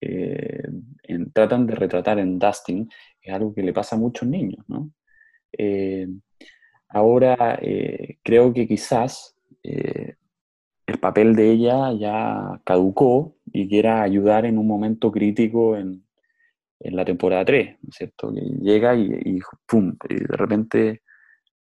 [0.01, 0.63] eh,
[1.33, 2.89] tratan de retratar en Dustin
[3.21, 4.91] es algo que le pasa a muchos niños, ¿no?
[5.53, 6.09] Eh,
[6.89, 7.59] ahora
[8.23, 9.37] creo que quizás
[10.91, 16.05] el papel de ella ya caducó y quiera ayudar en un momento crítico en,
[16.81, 18.33] en la temporada 3, ¿no es cierto?
[18.33, 19.97] Que llega y, y, ¡pum!
[20.09, 21.03] Y de repente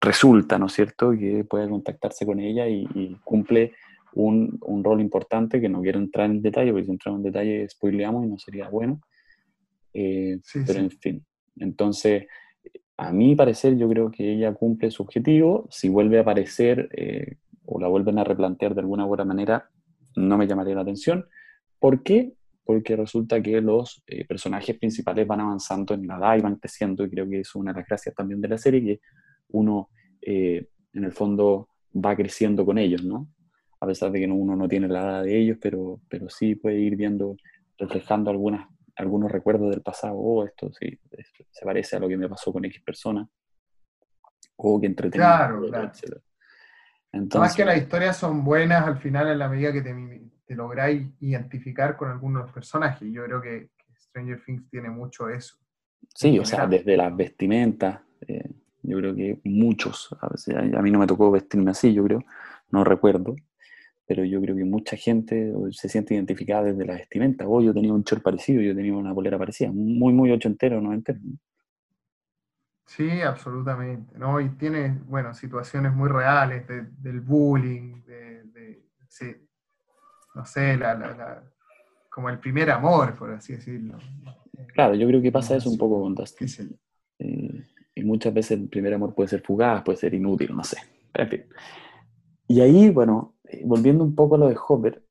[0.02, 3.74] resulta, ¿no es cierto?, que puede contactarse con ella y, cumple
[4.14, 7.70] un, un, rol importante que no quiero entrar en detalle, porque si entramos en detalle
[7.70, 9.02] spoileamos y no sería bueno.
[9.94, 11.26] Eh, pero en fin,
[11.58, 12.26] entonces,
[12.98, 15.68] a mi parecer, yo creo que ella cumple su objetivo.
[15.70, 17.36] Si vuelve a aparecer eh,
[17.72, 19.70] o la vuelven a replantear de alguna u otra manera,
[20.16, 21.26] no me llamaría la atención.
[21.78, 22.34] ¿Por qué?
[22.64, 27.06] Porque resulta que los eh, personajes principales van avanzando en la edad y van creciendo,
[27.06, 29.02] y creo que es una de las gracias también de la serie, que
[29.50, 29.90] uno
[30.22, 33.28] eh, en el fondo va creciendo con ellos, ¿no?
[33.80, 36.80] A pesar de que uno no tiene la edad de ellos, pero, pero sí puede
[36.80, 37.38] ir viendo,
[37.78, 41.00] reflejando algunas, algunos recuerdos del pasado, oh, esto sí,
[41.52, 43.28] se parece a lo que me pasó con X persona,
[44.58, 45.92] o que entretengo, claro, claro.
[47.12, 51.08] Más que las historias son buenas al final en la medida que te, te lográis
[51.20, 53.12] identificar con algunos personajes.
[53.12, 53.70] Yo creo que,
[54.00, 55.56] Stranger Things tiene mucho eso.
[56.16, 58.50] Sí, o sea, desde las vestimentas, eh,
[58.82, 62.24] yo creo que muchos, a, veces, a mí no me tocó vestirme así, yo creo,
[62.72, 63.36] no recuerdo,
[64.08, 67.48] pero yo creo que mucha gente se siente identificada desde la vestimenta.
[67.48, 71.20] Oh, yo tenía un short parecido, yo tenía una bolera parecida, muy, muy ochentero, noventero.
[72.90, 74.42] Sí, absolutamente, ¿no?
[74.42, 78.82] Y tiene, bueno, situaciones muy reales del bullying, de,
[80.34, 81.44] no sé, la,
[82.10, 84.00] como el primer amor, por así decirlo.
[84.74, 86.80] Claro, yo creo que pasa eso un poco con Dustin.
[87.20, 90.78] Eh, y muchas veces el primer amor puede ser fugaz, puede ser inútil, no sé.
[91.14, 91.46] En fin.
[92.48, 95.04] Y ahí, bueno, eh, volviendo un poco a lo de Hopper,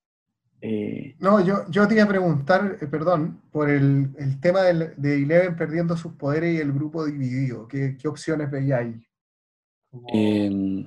[0.60, 5.56] eh, no, yo, yo te iba a preguntar, eh, perdón, por el, tema de Eleven
[5.56, 7.68] perdiendo sus poderes y el grupo dividido.
[7.68, 9.00] ¿Qué, opciones veía ahí?
[10.08, 10.86] Em,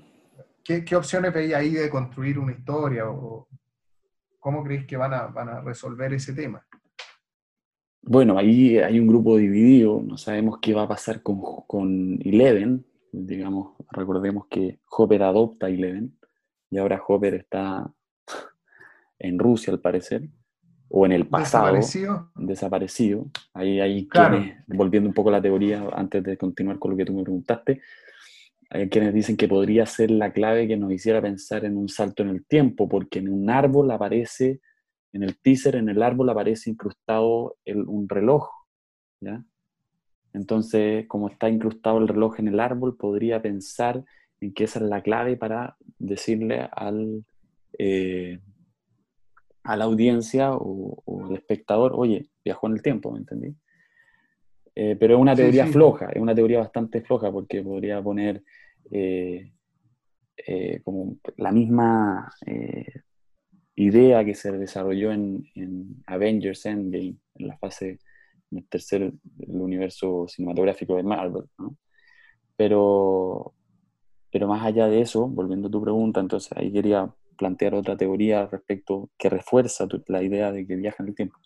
[0.63, 3.09] ¿qué, opciones veía ahí de construir una historia?
[3.09, 3.47] O,
[4.39, 6.65] ¿Cómo creéis que van a, van a resolver ese tema?
[8.03, 12.85] Bueno, ahí hay un grupo dividido, no sabemos qué va a pasar con, con Eleven.
[13.13, 16.17] Digamos, recordemos que Hopper adopta a Eleven
[16.69, 17.93] y ahora Hopper está
[19.21, 20.27] en Rusia, al parecer,
[20.89, 21.65] o en el pasado.
[21.65, 22.31] Desaparecido.
[22.35, 23.25] Desaparecido.
[23.53, 27.05] Ahí hay quienes, volviendo un poco a la teoría, antes de continuar con lo que
[27.05, 27.81] tú me preguntaste,
[28.69, 32.23] hay quienes dicen que podría ser la clave que nos hiciera pensar en un salto
[32.23, 34.61] en el tiempo, porque en un árbol aparece,
[35.13, 38.49] en el teaser, en el árbol aparece incrustado un reloj,
[39.19, 39.43] ¿ya?
[40.33, 44.03] Entonces, como está incrustado el reloj en el árbol, podría pensar
[44.39, 47.25] en que esa es la clave para decirle al,
[47.77, 48.39] eh,
[49.63, 53.55] a la audiencia o, al espectador, oye, viajó en el tiempo, ¿me entendí?
[54.73, 58.43] Eh, pero es una teoría floja, es una teoría bastante floja porque podría poner
[58.89, 59.51] eh,
[60.37, 62.31] eh, como la misma
[63.75, 65.43] idea que se desarrolló en,
[66.05, 67.99] Avengers Endgame, en la fase
[68.49, 69.13] del tercer
[69.47, 71.77] universo cinematográfico de Marvel, ¿no?
[72.55, 73.53] Pero,
[74.31, 78.45] pero más allá de eso, volviendo a tu pregunta, entonces ahí quería plantear otra teoría
[78.45, 81.37] respecto que refuerza la idea de que viaja en el tiempo.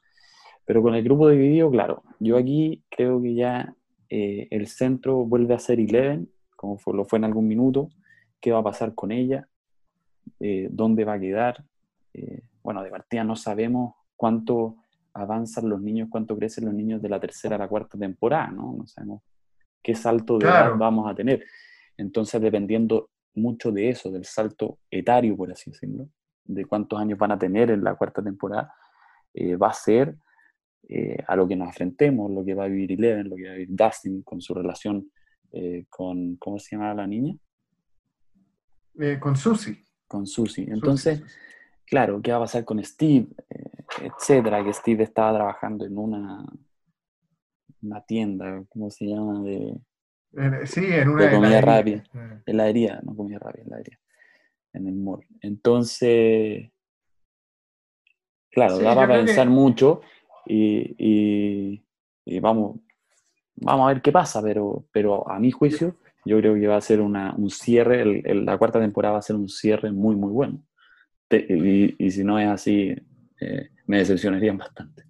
[0.65, 3.73] Pero con el grupo dividido, claro, yo aquí creo que ya
[4.09, 7.87] eh, el centro vuelve a ser Eleven, como fue, lo fue en algún minuto,
[8.41, 9.47] qué va a pasar con ella,
[10.41, 11.63] eh, dónde va a quedar.
[12.13, 14.75] Eh, bueno, de partida no sabemos cuánto
[15.13, 18.75] avanzan los niños, cuánto crecen los niños de la tercera a la cuarta temporada, ¿no?
[18.79, 19.21] No sabemos
[19.81, 21.45] qué salto de edad vamos a tener.
[21.95, 26.09] Entonces, dependiendo mucho de eso, del salto etario, por así decirlo,
[26.43, 28.73] de cuántos años van a tener en la cuarta temporada,
[29.33, 30.15] eh, va a ser
[30.87, 33.51] eh, a lo que nos enfrentemos, lo que va a vivir Eleven, lo que va
[33.51, 35.11] a vivir Dustin con su relación
[35.51, 37.35] eh, con, ¿cómo se llama la niña?
[39.19, 39.83] con Susie.
[40.07, 40.67] Con Susie.
[40.69, 41.21] Entonces,
[41.85, 43.27] claro, ¿qué va a pasar con Steve?
[44.01, 46.45] etcétera, que Steve estaba trabajando en una,
[47.81, 49.41] una tienda, ¿cómo se llama?
[49.43, 49.75] De,
[50.65, 52.03] Sí, en una comida rápida.
[52.45, 53.99] Heladería, no comida rápida, heladería.
[54.73, 55.25] En el mall.
[55.41, 56.69] Entonces,
[58.51, 60.01] claro, daba para pensar mucho
[60.45, 61.81] y,
[62.41, 62.79] vamos,
[63.55, 65.95] vamos a ver qué pasa, pero, pero a mi juicio,
[66.25, 69.37] yo creo que va a ser una, un cierre, la cuarta temporada va a ser
[69.37, 70.61] un cierre muy, muy bueno.
[71.29, 72.93] y, si no es así,
[73.39, 75.03] eh, me decepcionarían bastante.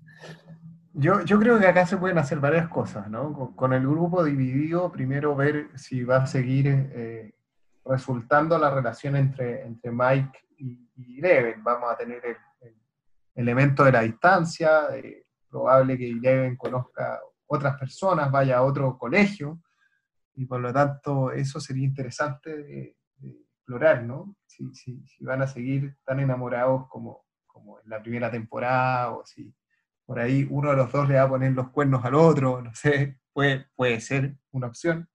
[0.97, 3.53] Yo, yo, creo que acá se pueden hacer varias cosas, ¿no?
[3.53, 7.33] Con, el grupo dividido, primero ver si va a seguir eh,
[7.83, 11.61] resultando la relación entre, entre Mike y, y Eleven.
[11.65, 12.37] Vamos a tener el,
[13.35, 14.87] elemento de la distancia,
[15.49, 19.59] probable que Eleven conozca otras personas, vaya a otro colegio,
[20.35, 24.37] y por lo tanto eso sería interesante de, explorar, ¿no?
[24.45, 29.25] Si, si, si, van a seguir tan enamorados como, como en la primera temporada, o
[29.25, 29.53] si
[30.05, 32.73] por ahí uno de los dos le va a poner los cuernos al otro, no
[32.73, 35.09] sé, puede, puede ser una opción.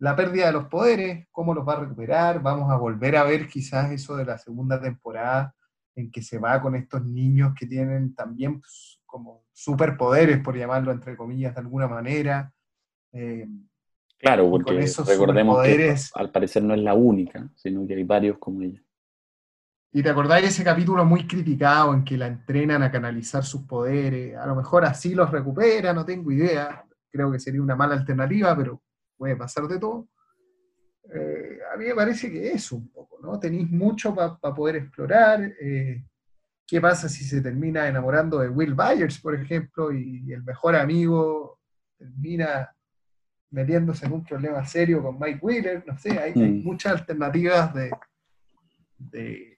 [0.00, 3.48] La pérdida de los poderes, cómo los va a recuperar, vamos a volver a ver
[3.48, 5.54] quizás eso de la segunda temporada
[5.96, 10.92] en que se va con estos niños que tienen también pues, como superpoderes, por llamarlo
[10.92, 12.52] entre comillas de alguna manera.
[13.12, 13.48] Eh,
[14.18, 18.62] claro, porque recordemos que al parecer no es la única, sino que hay varios como
[18.62, 18.80] ella.
[19.92, 23.62] Y te acordáis de ese capítulo muy criticado en que la entrenan a canalizar sus
[23.62, 24.36] poderes.
[24.36, 26.84] A lo mejor así los recupera, no tengo idea.
[27.10, 28.82] Creo que sería una mala alternativa, pero
[29.16, 30.08] puede pasar de todo.
[31.12, 33.40] Eh, a mí me parece que es un poco, ¿no?
[33.40, 35.40] Tenéis mucho para poder explorar.
[35.58, 36.04] Eh,
[36.66, 41.60] ¿Qué pasa si se termina enamorando de Will Byers, por ejemplo, y, el mejor amigo
[41.96, 42.70] termina
[43.50, 45.84] metiéndose en un problema serio con Mike Wheeler?
[45.86, 46.62] No sé, hay, mm.
[46.62, 47.90] muchas alternativas de
[48.98, 49.57] de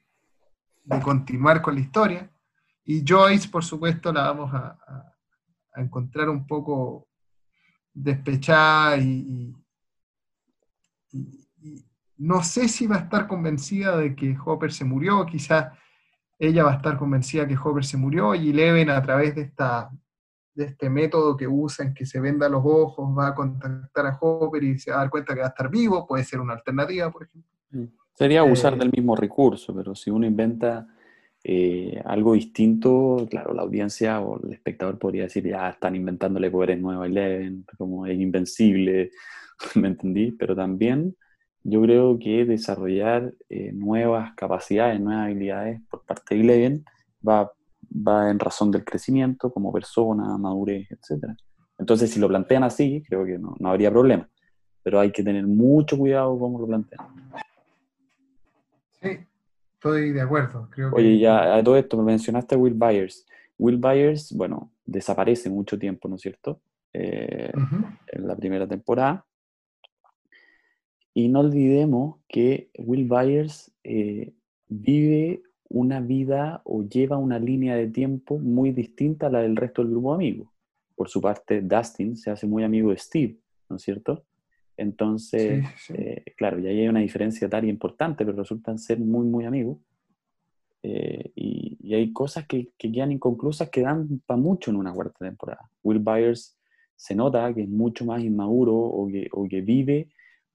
[1.03, 2.31] continuar con la historia.
[2.85, 4.77] Y Joyce, por supuesto, la vamos a,
[5.77, 7.09] encontrar un poco
[7.95, 9.55] despechada y,
[12.17, 15.73] no sé si va a estar convencida de que Hopper se murió, quizás
[16.39, 19.91] ella va a estar convencida que Hopper se murió y Eleven a través de, esta,
[20.55, 24.65] de este método que usan, que se venda los ojos, va a contactar a Hopper
[24.65, 27.11] y se va a dar cuenta que va a estar vivo, puede ser una alternativa,
[27.11, 27.51] por ejemplo.
[27.71, 28.00] Mm.
[28.15, 30.87] Sería usar eh, del mismo recurso, pero si uno inventa
[31.43, 36.79] eh, algo distinto, claro, la audiencia o el espectador podría decir, ya están inventándole poderes
[36.79, 39.11] nuevos a Eleven, como es invencible,
[39.75, 40.33] ¿me entendí?
[40.33, 41.17] Pero también
[41.63, 46.85] yo creo que desarrollar eh, nuevas capacidades, nuevas habilidades por parte de Eleven
[47.27, 47.53] va,
[47.91, 51.35] va en razón del crecimiento como persona, madurez, etc.
[51.79, 54.29] Entonces, si lo plantean así, creo que no, no habría problema.
[54.83, 57.01] Pero hay que tener mucho cuidado cómo lo plantean.
[59.03, 59.19] Sí,
[59.75, 60.69] estoy de acuerdo.
[60.71, 63.27] Creo Oye, ya a todo esto me mencionaste a Will Byers.
[63.59, 66.61] Will Byers, bueno, desaparece mucho tiempo, ¿no es cierto?
[66.93, 67.53] Eh,
[68.09, 69.25] en la primera temporada.
[71.15, 74.33] Y no olvidemos que Will Byers eh,
[74.69, 79.83] vive una vida o lleva una línea de tiempo muy distinta a la del resto
[79.83, 80.49] del grupo de amigos.
[80.97, 83.37] Por su parte, Dustin se hace muy amigo de Steve,
[83.69, 84.25] ¿no es cierto?
[84.81, 89.45] Entonces, eh, claro, ya hay una diferencia tal y importante, pero resultan ser muy, muy
[89.45, 89.77] amigos.
[90.83, 95.19] Eh, y, hay cosas que, que, quedan inconclusas que dan para mucho en una cuarta
[95.19, 95.69] temporada.
[95.83, 96.57] Will Byers
[96.97, 100.09] se nota que es mucho más inmaduro o que, o que vive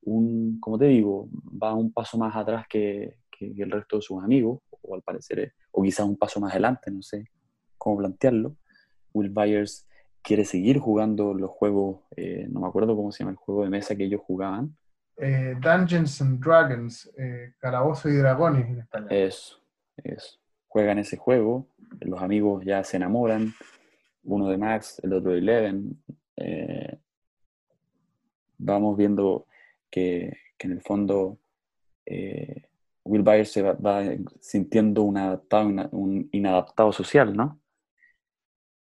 [0.03, 1.29] un, como te digo,
[1.61, 5.53] va un paso más atrás que, que, el resto de sus amigos, o al parecer,
[5.71, 7.29] o quizás un paso más adelante, no sé
[7.77, 8.55] cómo plantearlo.
[9.13, 9.85] Will Byers
[10.25, 13.69] quiere seguir jugando los juegos, eh, no me acuerdo cómo se llama el juego de
[13.69, 14.75] mesa que ellos jugaban.
[15.17, 19.11] Eh, Dungeons and Dragons, eh, Calabozo y Dragones en español.
[19.11, 19.61] Eso,
[20.03, 20.39] eso.
[20.67, 21.67] Juegan ese juego,
[22.01, 23.53] los amigos ya se enamoran,
[24.23, 26.01] uno de Max, el otro de Eleven.
[28.57, 29.45] vamos viendo
[29.91, 31.37] que, en el fondo
[33.03, 34.01] Will Byers se va,
[34.39, 37.59] sintiendo un, adaptado, un inadaptado social, ¿no?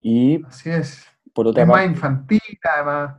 [0.02, 3.16] Y Así es es más infantil, además.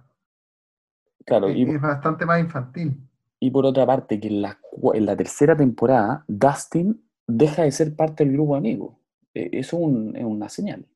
[1.25, 2.97] Claro, es, y, es bastante más infantil.
[3.39, 4.59] Y por otra parte, que en la,
[4.95, 8.99] en la tercera temporada, Dustin deja de ser parte del grupo amigo.
[9.35, 9.77] E, eso
[10.15, 10.87] es, una señal.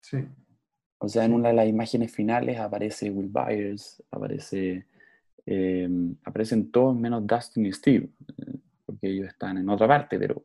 [0.00, 0.18] Sí.
[0.98, 4.86] O sea, en una de las imágenes finales aparece Will Byers, aparece,
[5.44, 5.88] eh,
[6.24, 8.08] aparecen todos menos Dustin y Steve,
[8.38, 10.44] eh, porque ellos están en otra parte, pero,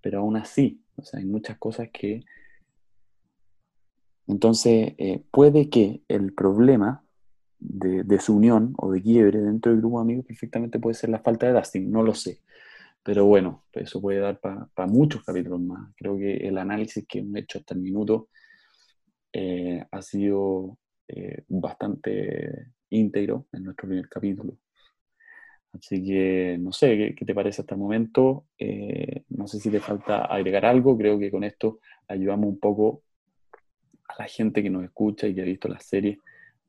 [0.00, 2.24] pero aún así, o sea, hay muchas cosas que
[4.32, 7.02] entonces, eh, puede que el problema
[7.60, 11.20] de, su unión o de quiebre dentro del grupo de amigos perfectamente puede ser la
[11.20, 12.40] falta de Dustin, no lo sé.
[13.02, 15.92] Pero bueno, eso puede dar para muchos capítulos más.
[15.96, 18.28] Creo que el análisis que hemos hecho hasta el minuto
[19.32, 20.78] eh, ha sido
[21.08, 24.58] eh, bastante íntegro en nuestro primer capítulo.
[25.72, 28.46] Así que no sé, ¿qué, te parece hasta el momento?
[28.58, 31.78] Eh, no sé si te falta agregar algo, creo que con esto
[32.08, 33.04] ayudamos un poco
[34.10, 36.18] a la gente que nos escucha y que ha visto la serie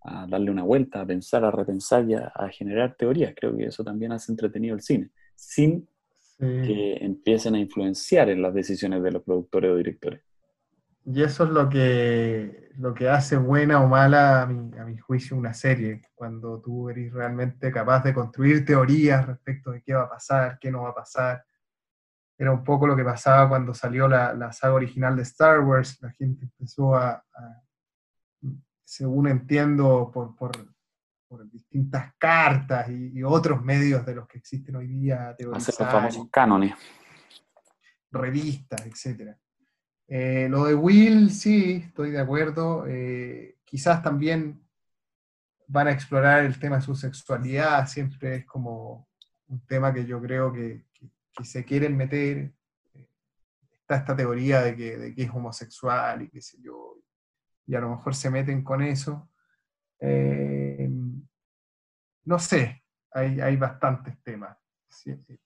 [0.04, 3.34] a darle una vuelta, a pensar, a repensar y a, generar teorías.
[3.36, 5.88] Creo que eso también hace entretenido el cine, sin
[6.40, 10.22] que empiecen a influenciar en las decisiones de los productores o directores.
[11.06, 14.98] Y eso es lo que, lo que hace buena o mala, a mi, a mi
[14.98, 20.04] juicio, una serie, cuando tú eres realmente capaz de construir teorías respecto de qué va
[20.04, 21.44] a pasar, qué no va a pasar.
[22.42, 26.02] Era un poco lo que pasaba cuando salió la, la saga original de Star Wars,
[26.02, 27.24] la gente empezó a,
[28.84, 30.52] según entiendo, por, por,
[31.28, 35.76] por distintas cartas y, otros medios de los que existen hoy día, teorizar.
[35.80, 36.74] Los famosos cánones.
[38.10, 39.38] Revistas, etcétera
[40.08, 42.86] eh, lo de Will, sí, estoy de acuerdo.
[42.88, 44.68] Eh, quizás también
[45.68, 49.08] van a explorar el tema de su sexualidad, siempre es como
[49.48, 50.88] un tema que yo creo que,
[51.44, 52.54] se quieren meter.
[53.72, 56.98] Está esta teoría de que, es homosexual y qué sé yo,
[57.66, 59.30] y a lo mejor se meten con eso.
[60.00, 60.90] Eh,
[62.24, 64.58] no sé, hay, bastantes temas.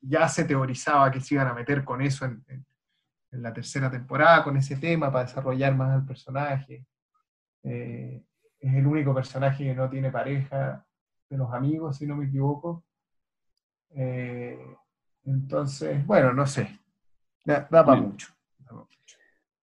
[0.01, 2.65] Ya se teorizaba que se iban a meter con eso en
[3.35, 6.85] en la tercera temporada con ese tema para desarrollar más al personaje.
[7.63, 8.23] Eh,
[8.59, 10.85] es el único personaje que no tiene pareja
[11.29, 12.85] de los amigos, si no me equivoco.
[13.89, 14.57] Eh,
[15.25, 16.79] entonces, bueno, no sé.
[17.43, 18.27] Da, para mucho.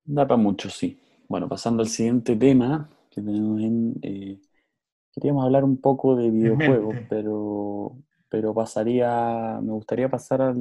[0.04, 1.00] Da para mucho, sí.
[1.28, 3.98] Bueno, pasando al siguiente tema que tenemos en...
[4.02, 4.40] Eh,
[5.12, 7.96] queríamos hablar un poco de videojuegos, pero,
[8.28, 10.54] pero pasaría, me gustaría pasar a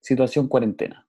[0.00, 1.06] situación cuarentena.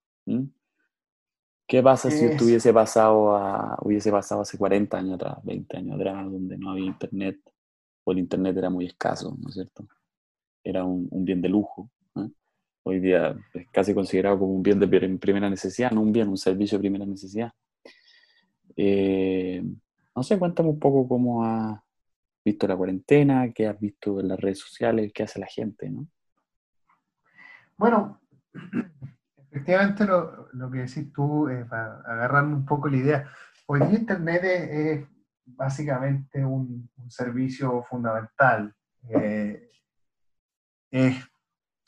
[1.68, 5.96] ¿Qué pasa si esto hubiese pasado, a, hubiese pasado hace 40 años atrás, 20 años
[5.96, 7.40] atrás, donde no había internet,
[8.04, 9.88] o el internet era muy escaso, ¿no es cierto?
[10.64, 11.90] Era un, bien de lujo.
[12.84, 16.38] Hoy día es casi considerado como un bien de primera necesidad, no un bien, un
[16.38, 17.52] servicio de primera necesidad.
[18.76, 19.64] Eh,
[20.16, 21.80] no sé, cuéntame un poco cómo has
[22.44, 26.08] visto la cuarentena, qué has visto en las redes sociales, qué hace la gente, ¿no?
[27.78, 28.20] Bueno,
[29.54, 33.30] Efectivamente, lo, lo, que decís tú, eh, para agarrarme un poco la idea,
[33.68, 35.08] hoy día Internet es,
[35.46, 38.74] básicamente un, servicio fundamental,
[39.10, 39.70] eh,
[40.90, 41.18] es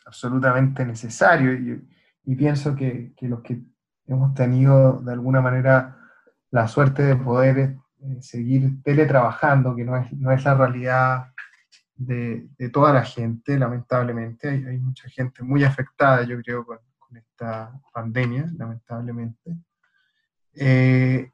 [0.05, 3.61] absolutamente necesario y, pienso que, los que
[4.07, 5.97] hemos tenido de alguna manera
[6.51, 11.27] la suerte de poder eh, seguir teletrabajando, que no es, no es la realidad
[11.95, 16.79] de, toda la gente, lamentablemente, hay, hay mucha gente muy afectada, yo creo, con,
[17.15, 19.55] esta pandemia, lamentablemente.
[20.53, 21.31] Eh,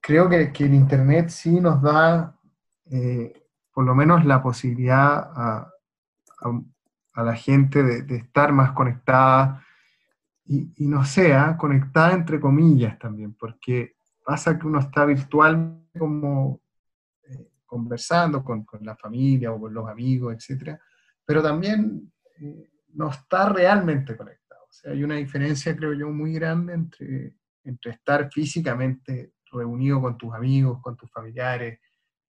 [0.00, 2.34] creo que, el Internet sí nos da
[2.90, 5.70] eh, por lo menos la posibilidad a,
[7.22, 9.64] la gente de, estar más conectada
[10.44, 16.60] y, no sea conectada entre comillas también, porque pasa que uno está virtual como
[17.28, 20.78] eh, conversando con, la familia o con los amigos, etc.
[21.24, 22.12] Pero también
[22.94, 24.44] no está realmente conectado
[24.84, 30.80] hay una diferencia, creo yo, muy grande entre, entre estar físicamente reunido con tus amigos,
[30.82, 31.78] con tus familiares,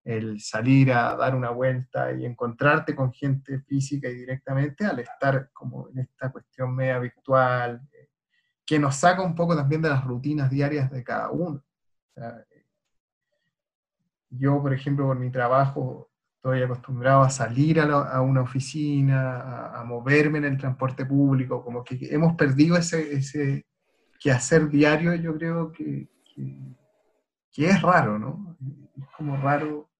[0.05, 5.49] el salir a dar una vuelta y encontrarte con gente física y directamente, al estar
[5.51, 7.81] como en esta cuestión media virtual,
[8.63, 11.63] que nos saca un poco también de las rutinas diarias de cada uno.
[14.29, 20.37] yo, por ejemplo, por mi trabajo, estoy acostumbrado a salir a, una oficina, a, moverme
[20.37, 23.65] en el transporte público, como que hemos perdido ese, ese
[24.19, 26.07] quehacer diario, yo creo que,
[27.51, 28.57] que, es raro, ¿no?
[28.97, 29.94] Es como raro eh,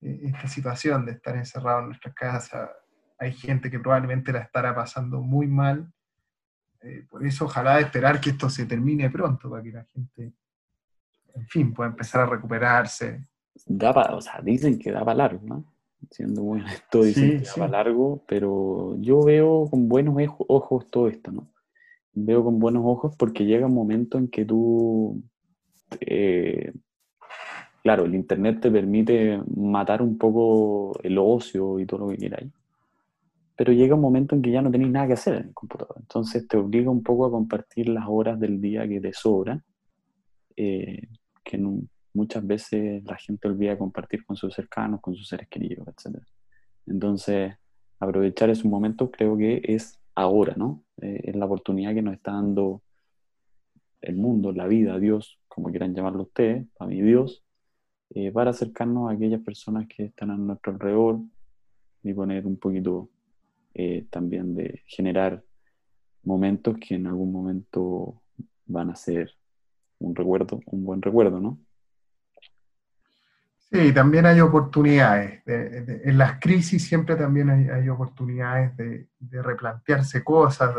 [0.00, 2.70] esta situación de estar encerrado en nuestra casa.
[3.18, 5.90] Hay gente que probablemente la estará pasando muy mal.
[6.82, 10.32] Eh, por eso ojalá esperar que esto se termine pronto, para que la gente,
[11.34, 13.26] en fin, pueda empezar a recuperarse.
[13.64, 15.76] Da o sea, dicen que da para largo, ¿no?
[16.10, 20.16] siendo muy honesto, dicen que va largo, pero yo veo con buenos
[20.48, 21.48] ojos todo esto, ¿no?
[22.12, 25.22] Veo con buenos ojos porque llega un momento en que tú,
[26.00, 26.72] eh,
[27.86, 32.42] claro, el Internet te permite matar un poco el ocio y todo lo que quieras,
[33.54, 35.94] pero llega un momento en que ya no tenéis nada que hacer en el computador,
[36.00, 39.62] entonces te obliga un poco a compartir las horas del día que te sobran,
[40.56, 41.06] eh,
[41.44, 41.64] que
[42.12, 46.18] muchas veces la gente olvida compartir con sus cercanos, con sus seres queridos, etc.
[46.88, 47.54] Entonces,
[48.00, 50.82] aprovechar ese momento creo que es ahora, ¿no?
[51.00, 52.82] Eh, es la oportunidad que nos está dando
[54.00, 57.45] el mundo, la vida, Dios, como quieran llamarlo ustedes, para mí Dios,
[58.10, 61.20] eh, para acercarnos a aquellas personas que están a nuestro alrededor
[62.02, 63.10] y poner un poquito
[63.74, 65.42] eh, también de generar
[66.22, 68.22] momentos que en algún momento
[68.66, 69.32] van a ser
[69.98, 71.58] un recuerdo, un buen recuerdo, ¿no?
[73.70, 75.42] Sí, también hay oportunidades.
[75.46, 79.08] en las crisis siempre también hay, oportunidades de,
[79.42, 80.74] replantearse cosas,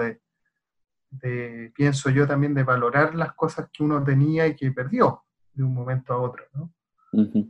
[1.11, 5.23] de, pienso yo también, de valorar las cosas que uno tenía y que perdió
[5.53, 6.45] de un momento a otro.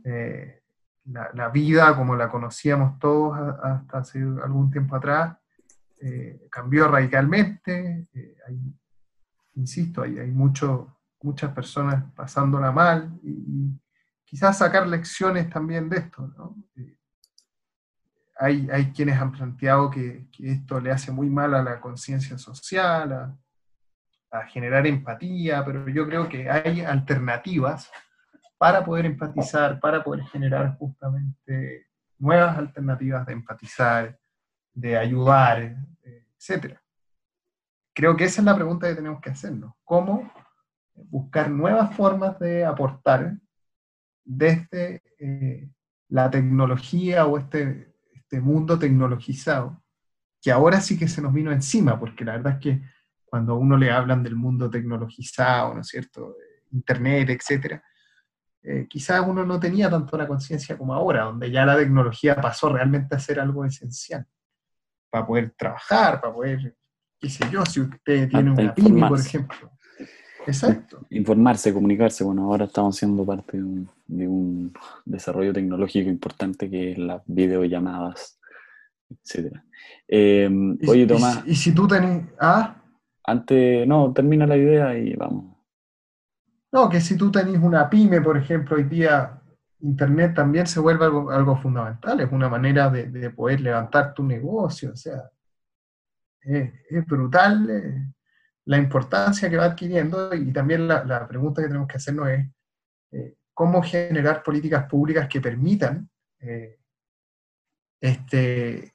[0.04, 0.62] Eh,
[1.04, 5.36] la, vida, como la conocíamos todos hasta hace algún tiempo atrás,
[6.00, 8.08] eh, cambió radicalmente.
[8.12, 8.36] Eh,
[9.54, 13.72] insisto, hay, hay mucho, muchas personas pasándola mal y
[14.28, 16.26] quizás sacar lecciones también de esto.
[16.36, 16.56] ¿no?
[16.76, 16.98] Eh,
[18.36, 23.12] hay, hay, quienes han planteado que, esto le hace muy mal a la conciencia social,
[23.12, 23.36] a,
[24.48, 27.90] generar empatía, pero yo creo que hay alternativas
[28.58, 31.86] para poder empatizar, para poder generar justamente
[32.18, 34.18] nuevas alternativas de empatizar,
[34.74, 36.76] de ayudar, etc.
[37.94, 39.72] Creo que esa es la pregunta que tenemos que hacernos.
[39.84, 40.30] ¿Cómo
[40.94, 43.38] buscar nuevas formas de aportar
[44.24, 45.70] desde eh,
[46.08, 49.82] la tecnología o este, este mundo tecnologizado,
[50.42, 52.82] que ahora sí que se nos vino encima, porque la verdad es que
[53.24, 56.36] cuando a uno le hablan del mundo tecnologizado, ¿no es cierto?
[56.70, 57.82] Internet, etcétera,
[58.62, 62.68] eh, quizás uno no tenía tanto la conciencia como ahora, donde ya la tecnología pasó
[62.68, 64.26] realmente a ser algo esencial
[65.10, 66.76] para poder trabajar, para poder,
[67.18, 69.72] qué sé yo, si usted tiene una pyme, por ejemplo,
[70.48, 71.06] Exacto.
[71.10, 72.24] Informarse, comunicarse.
[72.24, 73.58] Bueno, ahora estamos siendo parte
[74.06, 74.72] de un,
[75.04, 78.40] desarrollo tecnológico importante que es las videollamadas,
[79.10, 79.52] etc.
[80.06, 81.42] Em, oye, Tomás.
[81.46, 82.24] ¿Y, si tú tenés.
[82.40, 82.82] Ah?
[83.24, 85.57] Antes, no, termina la idea y vamos.
[86.72, 89.40] No, que si tú tenés una pyme, por ejemplo, hoy día
[89.80, 94.96] Internet también se vuelve algo, fundamental, es una manera de, poder levantar tu negocio, o
[94.96, 95.30] sea,
[96.40, 97.70] es, brutal.
[97.70, 98.12] Eh,
[98.64, 102.46] la importancia que va adquiriendo y también la, pregunta que tenemos que hacernos es
[103.12, 106.08] eh, cómo generar políticas públicas que permitan
[106.40, 106.78] eh,
[108.00, 108.94] este,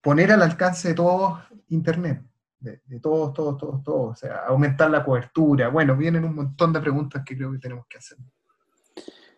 [0.00, 2.22] poner al alcance de todos Internet,
[2.62, 5.68] de, todos, todos, todos, todos, o sea, aumentar la cobertura.
[5.68, 8.18] Bueno, vienen un montón de preguntas que creo que tenemos que hacer.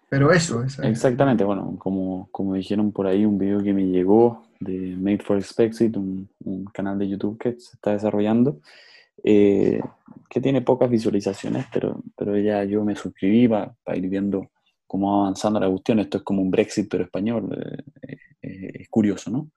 [0.08, 0.78] Pero eso es...
[0.78, 5.38] Exactamente, bueno, como, como dijeron por ahí, un video que me llegó de Made for
[5.38, 8.60] Expexit, un, un canal de YouTube que se está desarrollando,
[9.22, 9.80] eh,
[10.28, 14.50] que tiene pocas visualizaciones, pero, pero ya yo me suscribí para, ir viendo
[14.86, 16.00] cómo va avanzando la cuestión.
[16.00, 17.48] Esto es como un Brexit, pero español.
[18.02, 19.50] Eh, eh, es curioso, ¿no?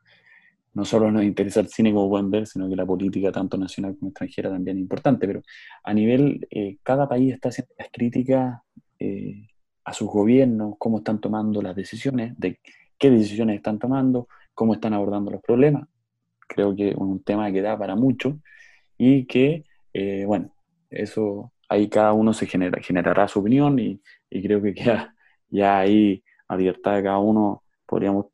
[0.73, 3.95] No solo nos interesa el cine, como pueden ver, sino que la política, tanto nacional
[3.97, 5.27] como extranjera, también es importante.
[5.27, 5.41] Pero
[5.83, 6.47] a nivel,
[6.83, 8.59] cada país está haciendo las críticas
[9.87, 12.59] a sus gobiernos, cómo están tomando las decisiones, de
[12.97, 15.87] qué decisiones están tomando, cómo están abordando los problemas.
[16.47, 18.39] Creo que es un tema que da para mucho
[18.97, 19.63] y que,
[19.93, 20.51] eh, bueno,
[20.89, 25.15] eso ahí cada uno se genera, generará su opinión y, creo que queda
[25.49, 28.27] ya ahí a libertad de cada uno, podríamos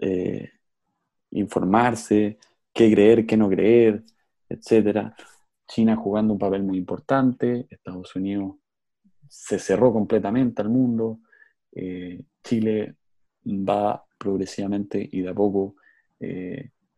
[0.00, 0.50] eh,
[1.32, 2.38] informarse,
[2.72, 4.04] qué creer, qué no creer,
[4.48, 5.14] etcétera.
[5.66, 8.56] China jugando un papel muy importante, Estados Unidos
[9.28, 11.20] se cerró completamente al mundo,
[11.72, 12.96] eh, Chile
[13.46, 15.76] va progresivamente y de a poco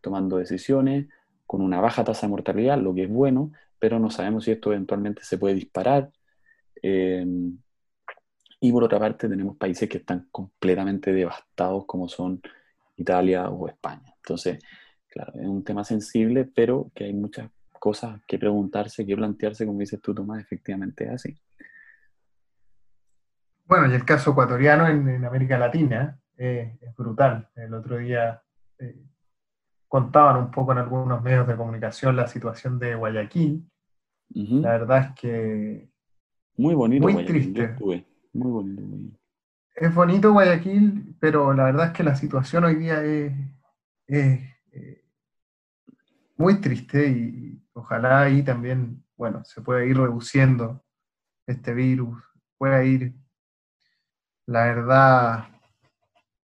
[0.01, 1.07] tomando decisiones,
[1.47, 4.73] con una baja tasa de mortalidad, lo que es bueno, pero no sabemos si esto
[4.73, 6.11] eventualmente se puede disparar.
[6.83, 7.27] Eh,
[8.61, 12.41] y por otra parte tenemos países que están completamente devastados como son
[13.03, 14.15] Italia o España.
[14.17, 14.59] Entonces,
[15.09, 19.81] claro, es un tema sensible, pero que hay muchas cosas que preguntarse, que plantearse, como
[19.81, 21.37] dices tú, Tomás, efectivamente es así.
[23.67, 27.49] Bueno, y el caso ecuatoriano en, América Latina eh, es brutal.
[27.57, 28.43] El otro día
[28.79, 29.03] eh,
[29.89, 33.69] contaban un poco en algunos medios de comunicación la situación de Guayaquil.
[34.35, 35.91] La verdad es que...
[36.57, 37.09] Muy bonito.
[37.09, 37.77] Muy triste.
[37.79, 39.19] Muy bonito.
[39.75, 43.33] Es bonito Guayaquil, pero la verdad es que la situación hoy día es,
[44.09, 45.05] eh,
[46.37, 50.85] muy triste y ojalá ahí también, bueno, se pueda ir reduciendo
[51.47, 52.23] este virus,
[52.59, 53.15] pueda ir,
[54.47, 55.45] la verdad,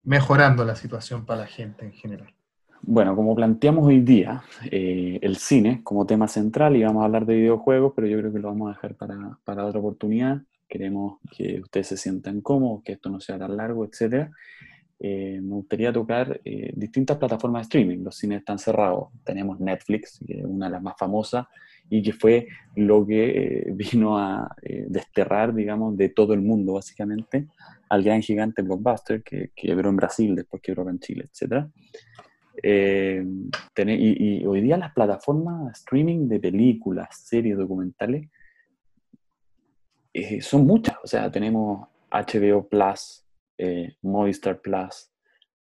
[0.02, 2.34] mejorando la situación para la gente en general.
[2.82, 7.26] Bueno, como planteamos hoy día, eh, el cine como tema central, y vamos a hablar
[7.26, 10.42] de videojuegos, pero yo creo que lo vamos a dejar para, otra oportunidad.
[10.70, 14.30] Queremos que ustedes se sientan cómodos, que esto no sea tan largo, etc.
[15.00, 18.04] eh, me gustaría tocar eh, distintas plataformas de streaming.
[18.04, 19.08] Los cines están cerrados.
[19.24, 21.46] Tenemos Netflix, que es una de las más famosas,
[21.88, 22.46] y que fue
[22.76, 24.54] lo que vino a
[24.86, 27.48] desterrar, digamos, de todo el mundo, básicamente,
[27.88, 31.66] al gran gigante Blockbuster, que quebró en Brasil, después quebró en Chile, etc.
[32.62, 38.28] y, y, hoy día las plataformas de streaming de películas, series, documentales,
[40.40, 40.96] son muchas.
[41.02, 43.24] O sea, tenemos HBO Plus,
[43.56, 45.10] eh, Movistar Plus,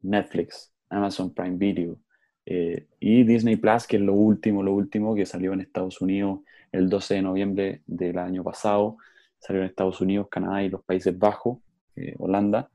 [0.01, 1.97] Netflix, Amazon Prime Video
[2.45, 6.39] eh, y Disney Plus, que es lo último, lo último que salió en Estados Unidos
[6.71, 8.97] el 12 de noviembre del año pasado.
[9.39, 11.59] Salió en Estados Unidos, Canadá y los Países Bajos,
[11.95, 12.69] eh, Holanda.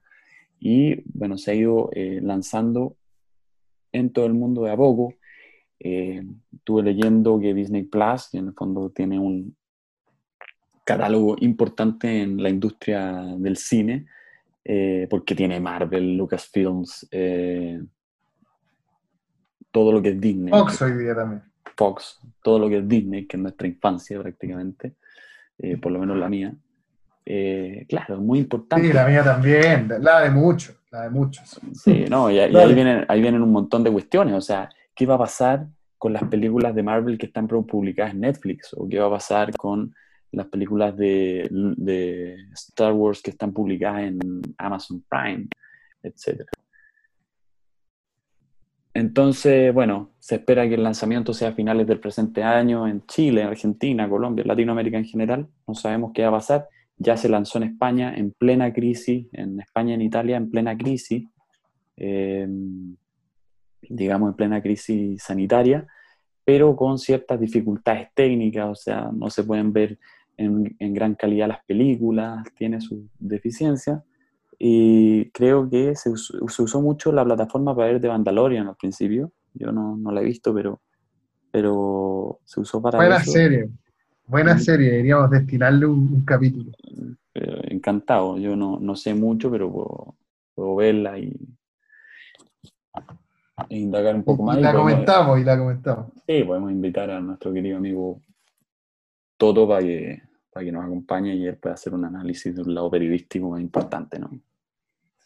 [0.61, 2.97] Y bueno, se ha ido lanzando
[3.93, 5.15] en todo el mundo de a poco.
[5.79, 9.57] estuve leyendo que Disney Plus, en el fondo tiene un
[10.89, 14.07] catálogo importante en la industria del cine,
[14.65, 17.79] eh, porque tiene Marvel, Lucasfilms, eh,
[19.71, 20.49] todo lo que es Disney.
[20.49, 21.43] Fox hoy día también.
[21.77, 24.95] Fox, todo lo que es Disney, que es nuestra infancia prácticamente,
[25.59, 26.55] eh, por lo menos la mía.
[27.87, 28.87] claro, es muy importante.
[28.87, 31.61] Sí, la mía también, la de muchos, la de muchos.
[31.75, 35.17] Sí, no, y, ahí, vienen, ahí vienen un montón de cuestiones, o sea, ¿qué va
[35.17, 35.67] a pasar
[35.99, 38.73] con las películas de Marvel que están publicadas en Netflix?
[38.73, 39.93] ¿O qué va a pasar con
[40.33, 44.19] las películas de, Star Wars que están publicadas en
[44.59, 45.49] Amazon Prime,
[46.03, 46.45] etc.
[48.95, 53.45] Entonces, bueno, se espera que el lanzamiento sea a finales del presente año en Chile,
[53.45, 55.47] Argentina, Colombia, Latinoamérica en general.
[55.67, 56.69] No sabemos qué va a pasar.
[56.97, 61.29] Ya se lanzó en España en plena crisis, en España en Italia en plena crisis,
[61.97, 62.97] em,
[63.83, 65.87] digamos en plena crisis sanitaria,
[66.45, 69.99] pero con ciertas dificultades técnicas, o sea, no se pueden ver
[70.39, 74.03] en, gran calidad las películas, tiene su deficiencia.
[74.59, 79.33] Y creo que se usó, mucho la plataforma para ver de Mandalorian al principio.
[79.55, 80.81] Yo no, no la he visto, pero,
[81.51, 83.69] pero se usó para Buena serie,
[84.27, 86.73] buena serie, deberíamos destinarle un, capítulo.
[87.35, 90.15] encantado, yo no, no, sé mucho, pero
[90.55, 91.37] puedo, verla y,
[93.69, 94.59] e indagar un poco más.
[94.59, 96.07] Y la comentamos, y la comentamos.
[96.27, 98.21] Sí, podemos invitar a nuestro querido amigo
[99.37, 100.28] Toto para que,
[100.59, 103.61] para que nos acompañe y él pueda hacer un análisis de un lado periodístico más
[103.61, 104.29] importante, ¿no?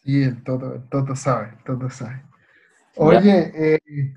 [0.03, 2.21] Sí, el Toto, sabe, Toto sabe.
[2.97, 4.13] Oye, eh,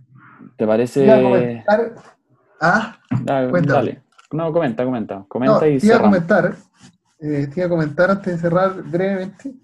[0.58, 1.64] ¿te parece...?
[2.60, 4.02] Ah, dale.
[4.30, 5.24] No, comenta, comenta.
[5.26, 6.54] Comenta y te iba a comentar,
[7.18, 9.54] eh, te iba a comentar antes de cerrar brevemente.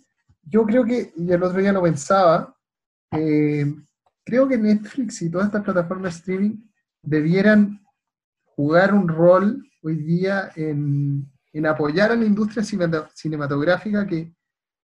[0.44, 2.56] Yo creo que, y el otro día lo pensaba,
[3.10, 3.66] eh,
[4.24, 6.56] creo que Netflix y todas estas plataformas de streaming
[7.02, 7.78] debieran
[8.56, 14.32] jugar un rol hoy día en, en apoyar a la industria cinematográfica que,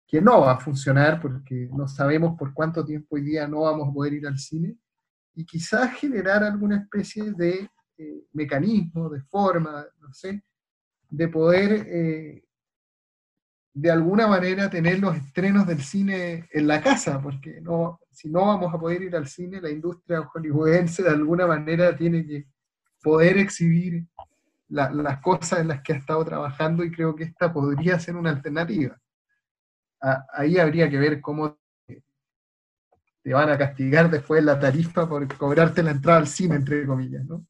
[0.07, 3.89] que, no va a funcionar porque no sabemos por cuánto tiempo hoy día no vamos
[3.89, 4.77] a poder ir al cine,
[5.35, 10.43] y quizás generar alguna especie de eh, mecanismo, de forma, no sé,
[11.11, 12.43] de poder eh,
[13.75, 18.47] de alguna manera tener los estrenos del cine en la casa, porque no, si no
[18.47, 22.47] vamos a poder ir al cine, la industria hollywoodense de alguna manera tiene que
[23.03, 24.07] poder exhibir
[24.69, 28.31] las cosas en las que ha estado trabajando y creo que esta podría ser una
[28.31, 28.99] alternativa.
[30.33, 35.91] ahí habría que ver cómo te van a castigar después la tarifa por cobrarte la
[35.91, 37.45] entrada al cine, entre comillas, ¿no?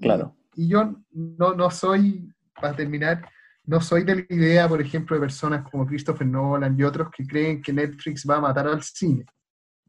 [0.00, 0.34] Claro.
[0.54, 3.28] Y, yo no, no soy, para terminar,
[3.64, 7.26] no soy de la idea, por ejemplo, de personas como Christopher Nolan y otros que
[7.26, 9.26] creen que Netflix va a matar al cine.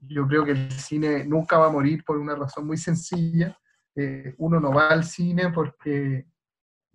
[0.01, 3.57] Yo creo que el cine nunca va a morir por una razón muy sencilla.
[3.95, 6.25] Eh, uno no va al cine porque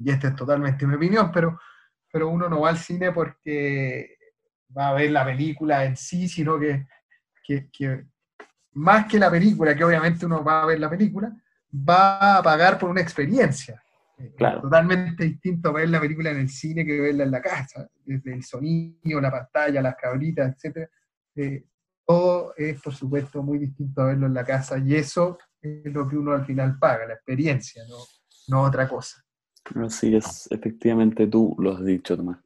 [0.04, 1.58] y esta es totalmente mi opinión, pero,
[2.10, 4.16] pero uno no va al cine porque
[4.76, 6.86] va a ver la película en sí, sino que,
[7.44, 8.06] que,
[8.72, 11.34] más que la película, que obviamente uno va a ver la película,
[11.72, 13.82] va a pagar por una experiencia.
[14.36, 14.60] Claro.
[14.60, 18.44] Totalmente distinto ver la película en el cine que verla en la casa, desde el
[18.44, 20.88] sonido, la pantalla, las cabritas, etc.
[21.34, 21.64] Eh,
[22.06, 26.08] todo es, por supuesto, muy distinto a verlo en la casa y eso es lo
[26.08, 27.96] que uno al final paga, la experiencia, no,
[28.48, 29.24] no otra cosa.
[29.76, 32.38] Así es, efectivamente tú lo has dicho, Tomás.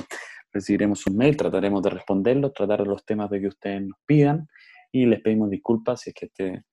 [0.51, 4.47] recibiremos un mail, trataremos de responderlos, tratar los temas de que ustedes nos pidan
[4.91, 6.63] y les pedimos disculpas si es que este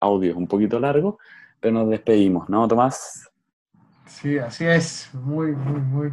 [0.00, 1.18] audio es un poquito largo,
[1.60, 3.30] pero nos despedimos, ¿no, Tomás?
[4.06, 5.10] Sí, así es.
[5.14, 6.12] Muy, muy, muy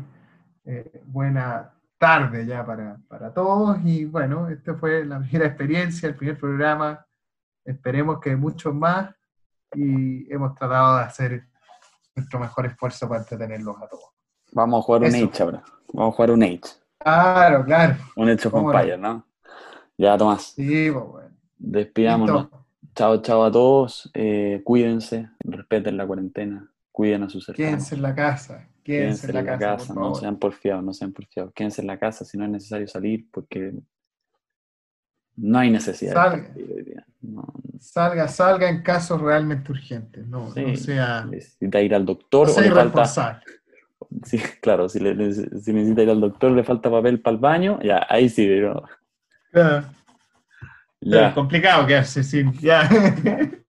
[0.65, 3.77] eh, buena tarde ya para, para todos.
[3.83, 7.05] Y bueno, esta fue la primera experiencia, el primer programa.
[7.65, 9.13] Esperemos que muchos más.
[9.75, 11.43] Y hemos tratado de hacer
[12.15, 14.09] nuestro mejor esfuerzo para entretenerlos a todos.
[14.51, 15.15] Vamos a jugar un.
[15.15, 15.63] Age ahora.
[15.93, 16.61] Vamos a jugar un Age.
[16.99, 17.95] Claro, claro.
[18.15, 19.25] Un of ¿Cómo no?
[19.97, 21.29] Ya, Tomás, Sí, pues bueno.
[21.57, 22.41] despidámonos.
[22.43, 22.65] Listo.
[22.95, 24.09] Chao, chao a todos.
[24.13, 27.69] eh, cuídense, respeten la cuarentena, cuiden a sus cercanos.
[27.69, 28.67] Quédense en la casa.
[28.83, 31.53] Quédense, en la casa, por no sean porfiados, no sean porfiados.
[31.53, 33.73] Quédense en la casa si no es necesario salir, porque
[35.37, 36.53] no hay necesidad Salga.
[37.21, 37.45] No,
[37.79, 40.27] Salga, salga en casos realmente urgentes.
[40.27, 40.61] No, Sí.
[40.63, 43.41] no sea, necesita ir al doctor no o le falta.
[44.23, 47.39] Sí, claro, si, le- le- si necesita ir al doctor, le falta papel para el
[47.41, 48.83] baño, ya, ahí sí, pero
[49.51, 49.87] Claro.
[51.01, 51.27] ya.
[51.29, 52.53] Es complicado quedarse sin.
[52.59, 52.87] Ya.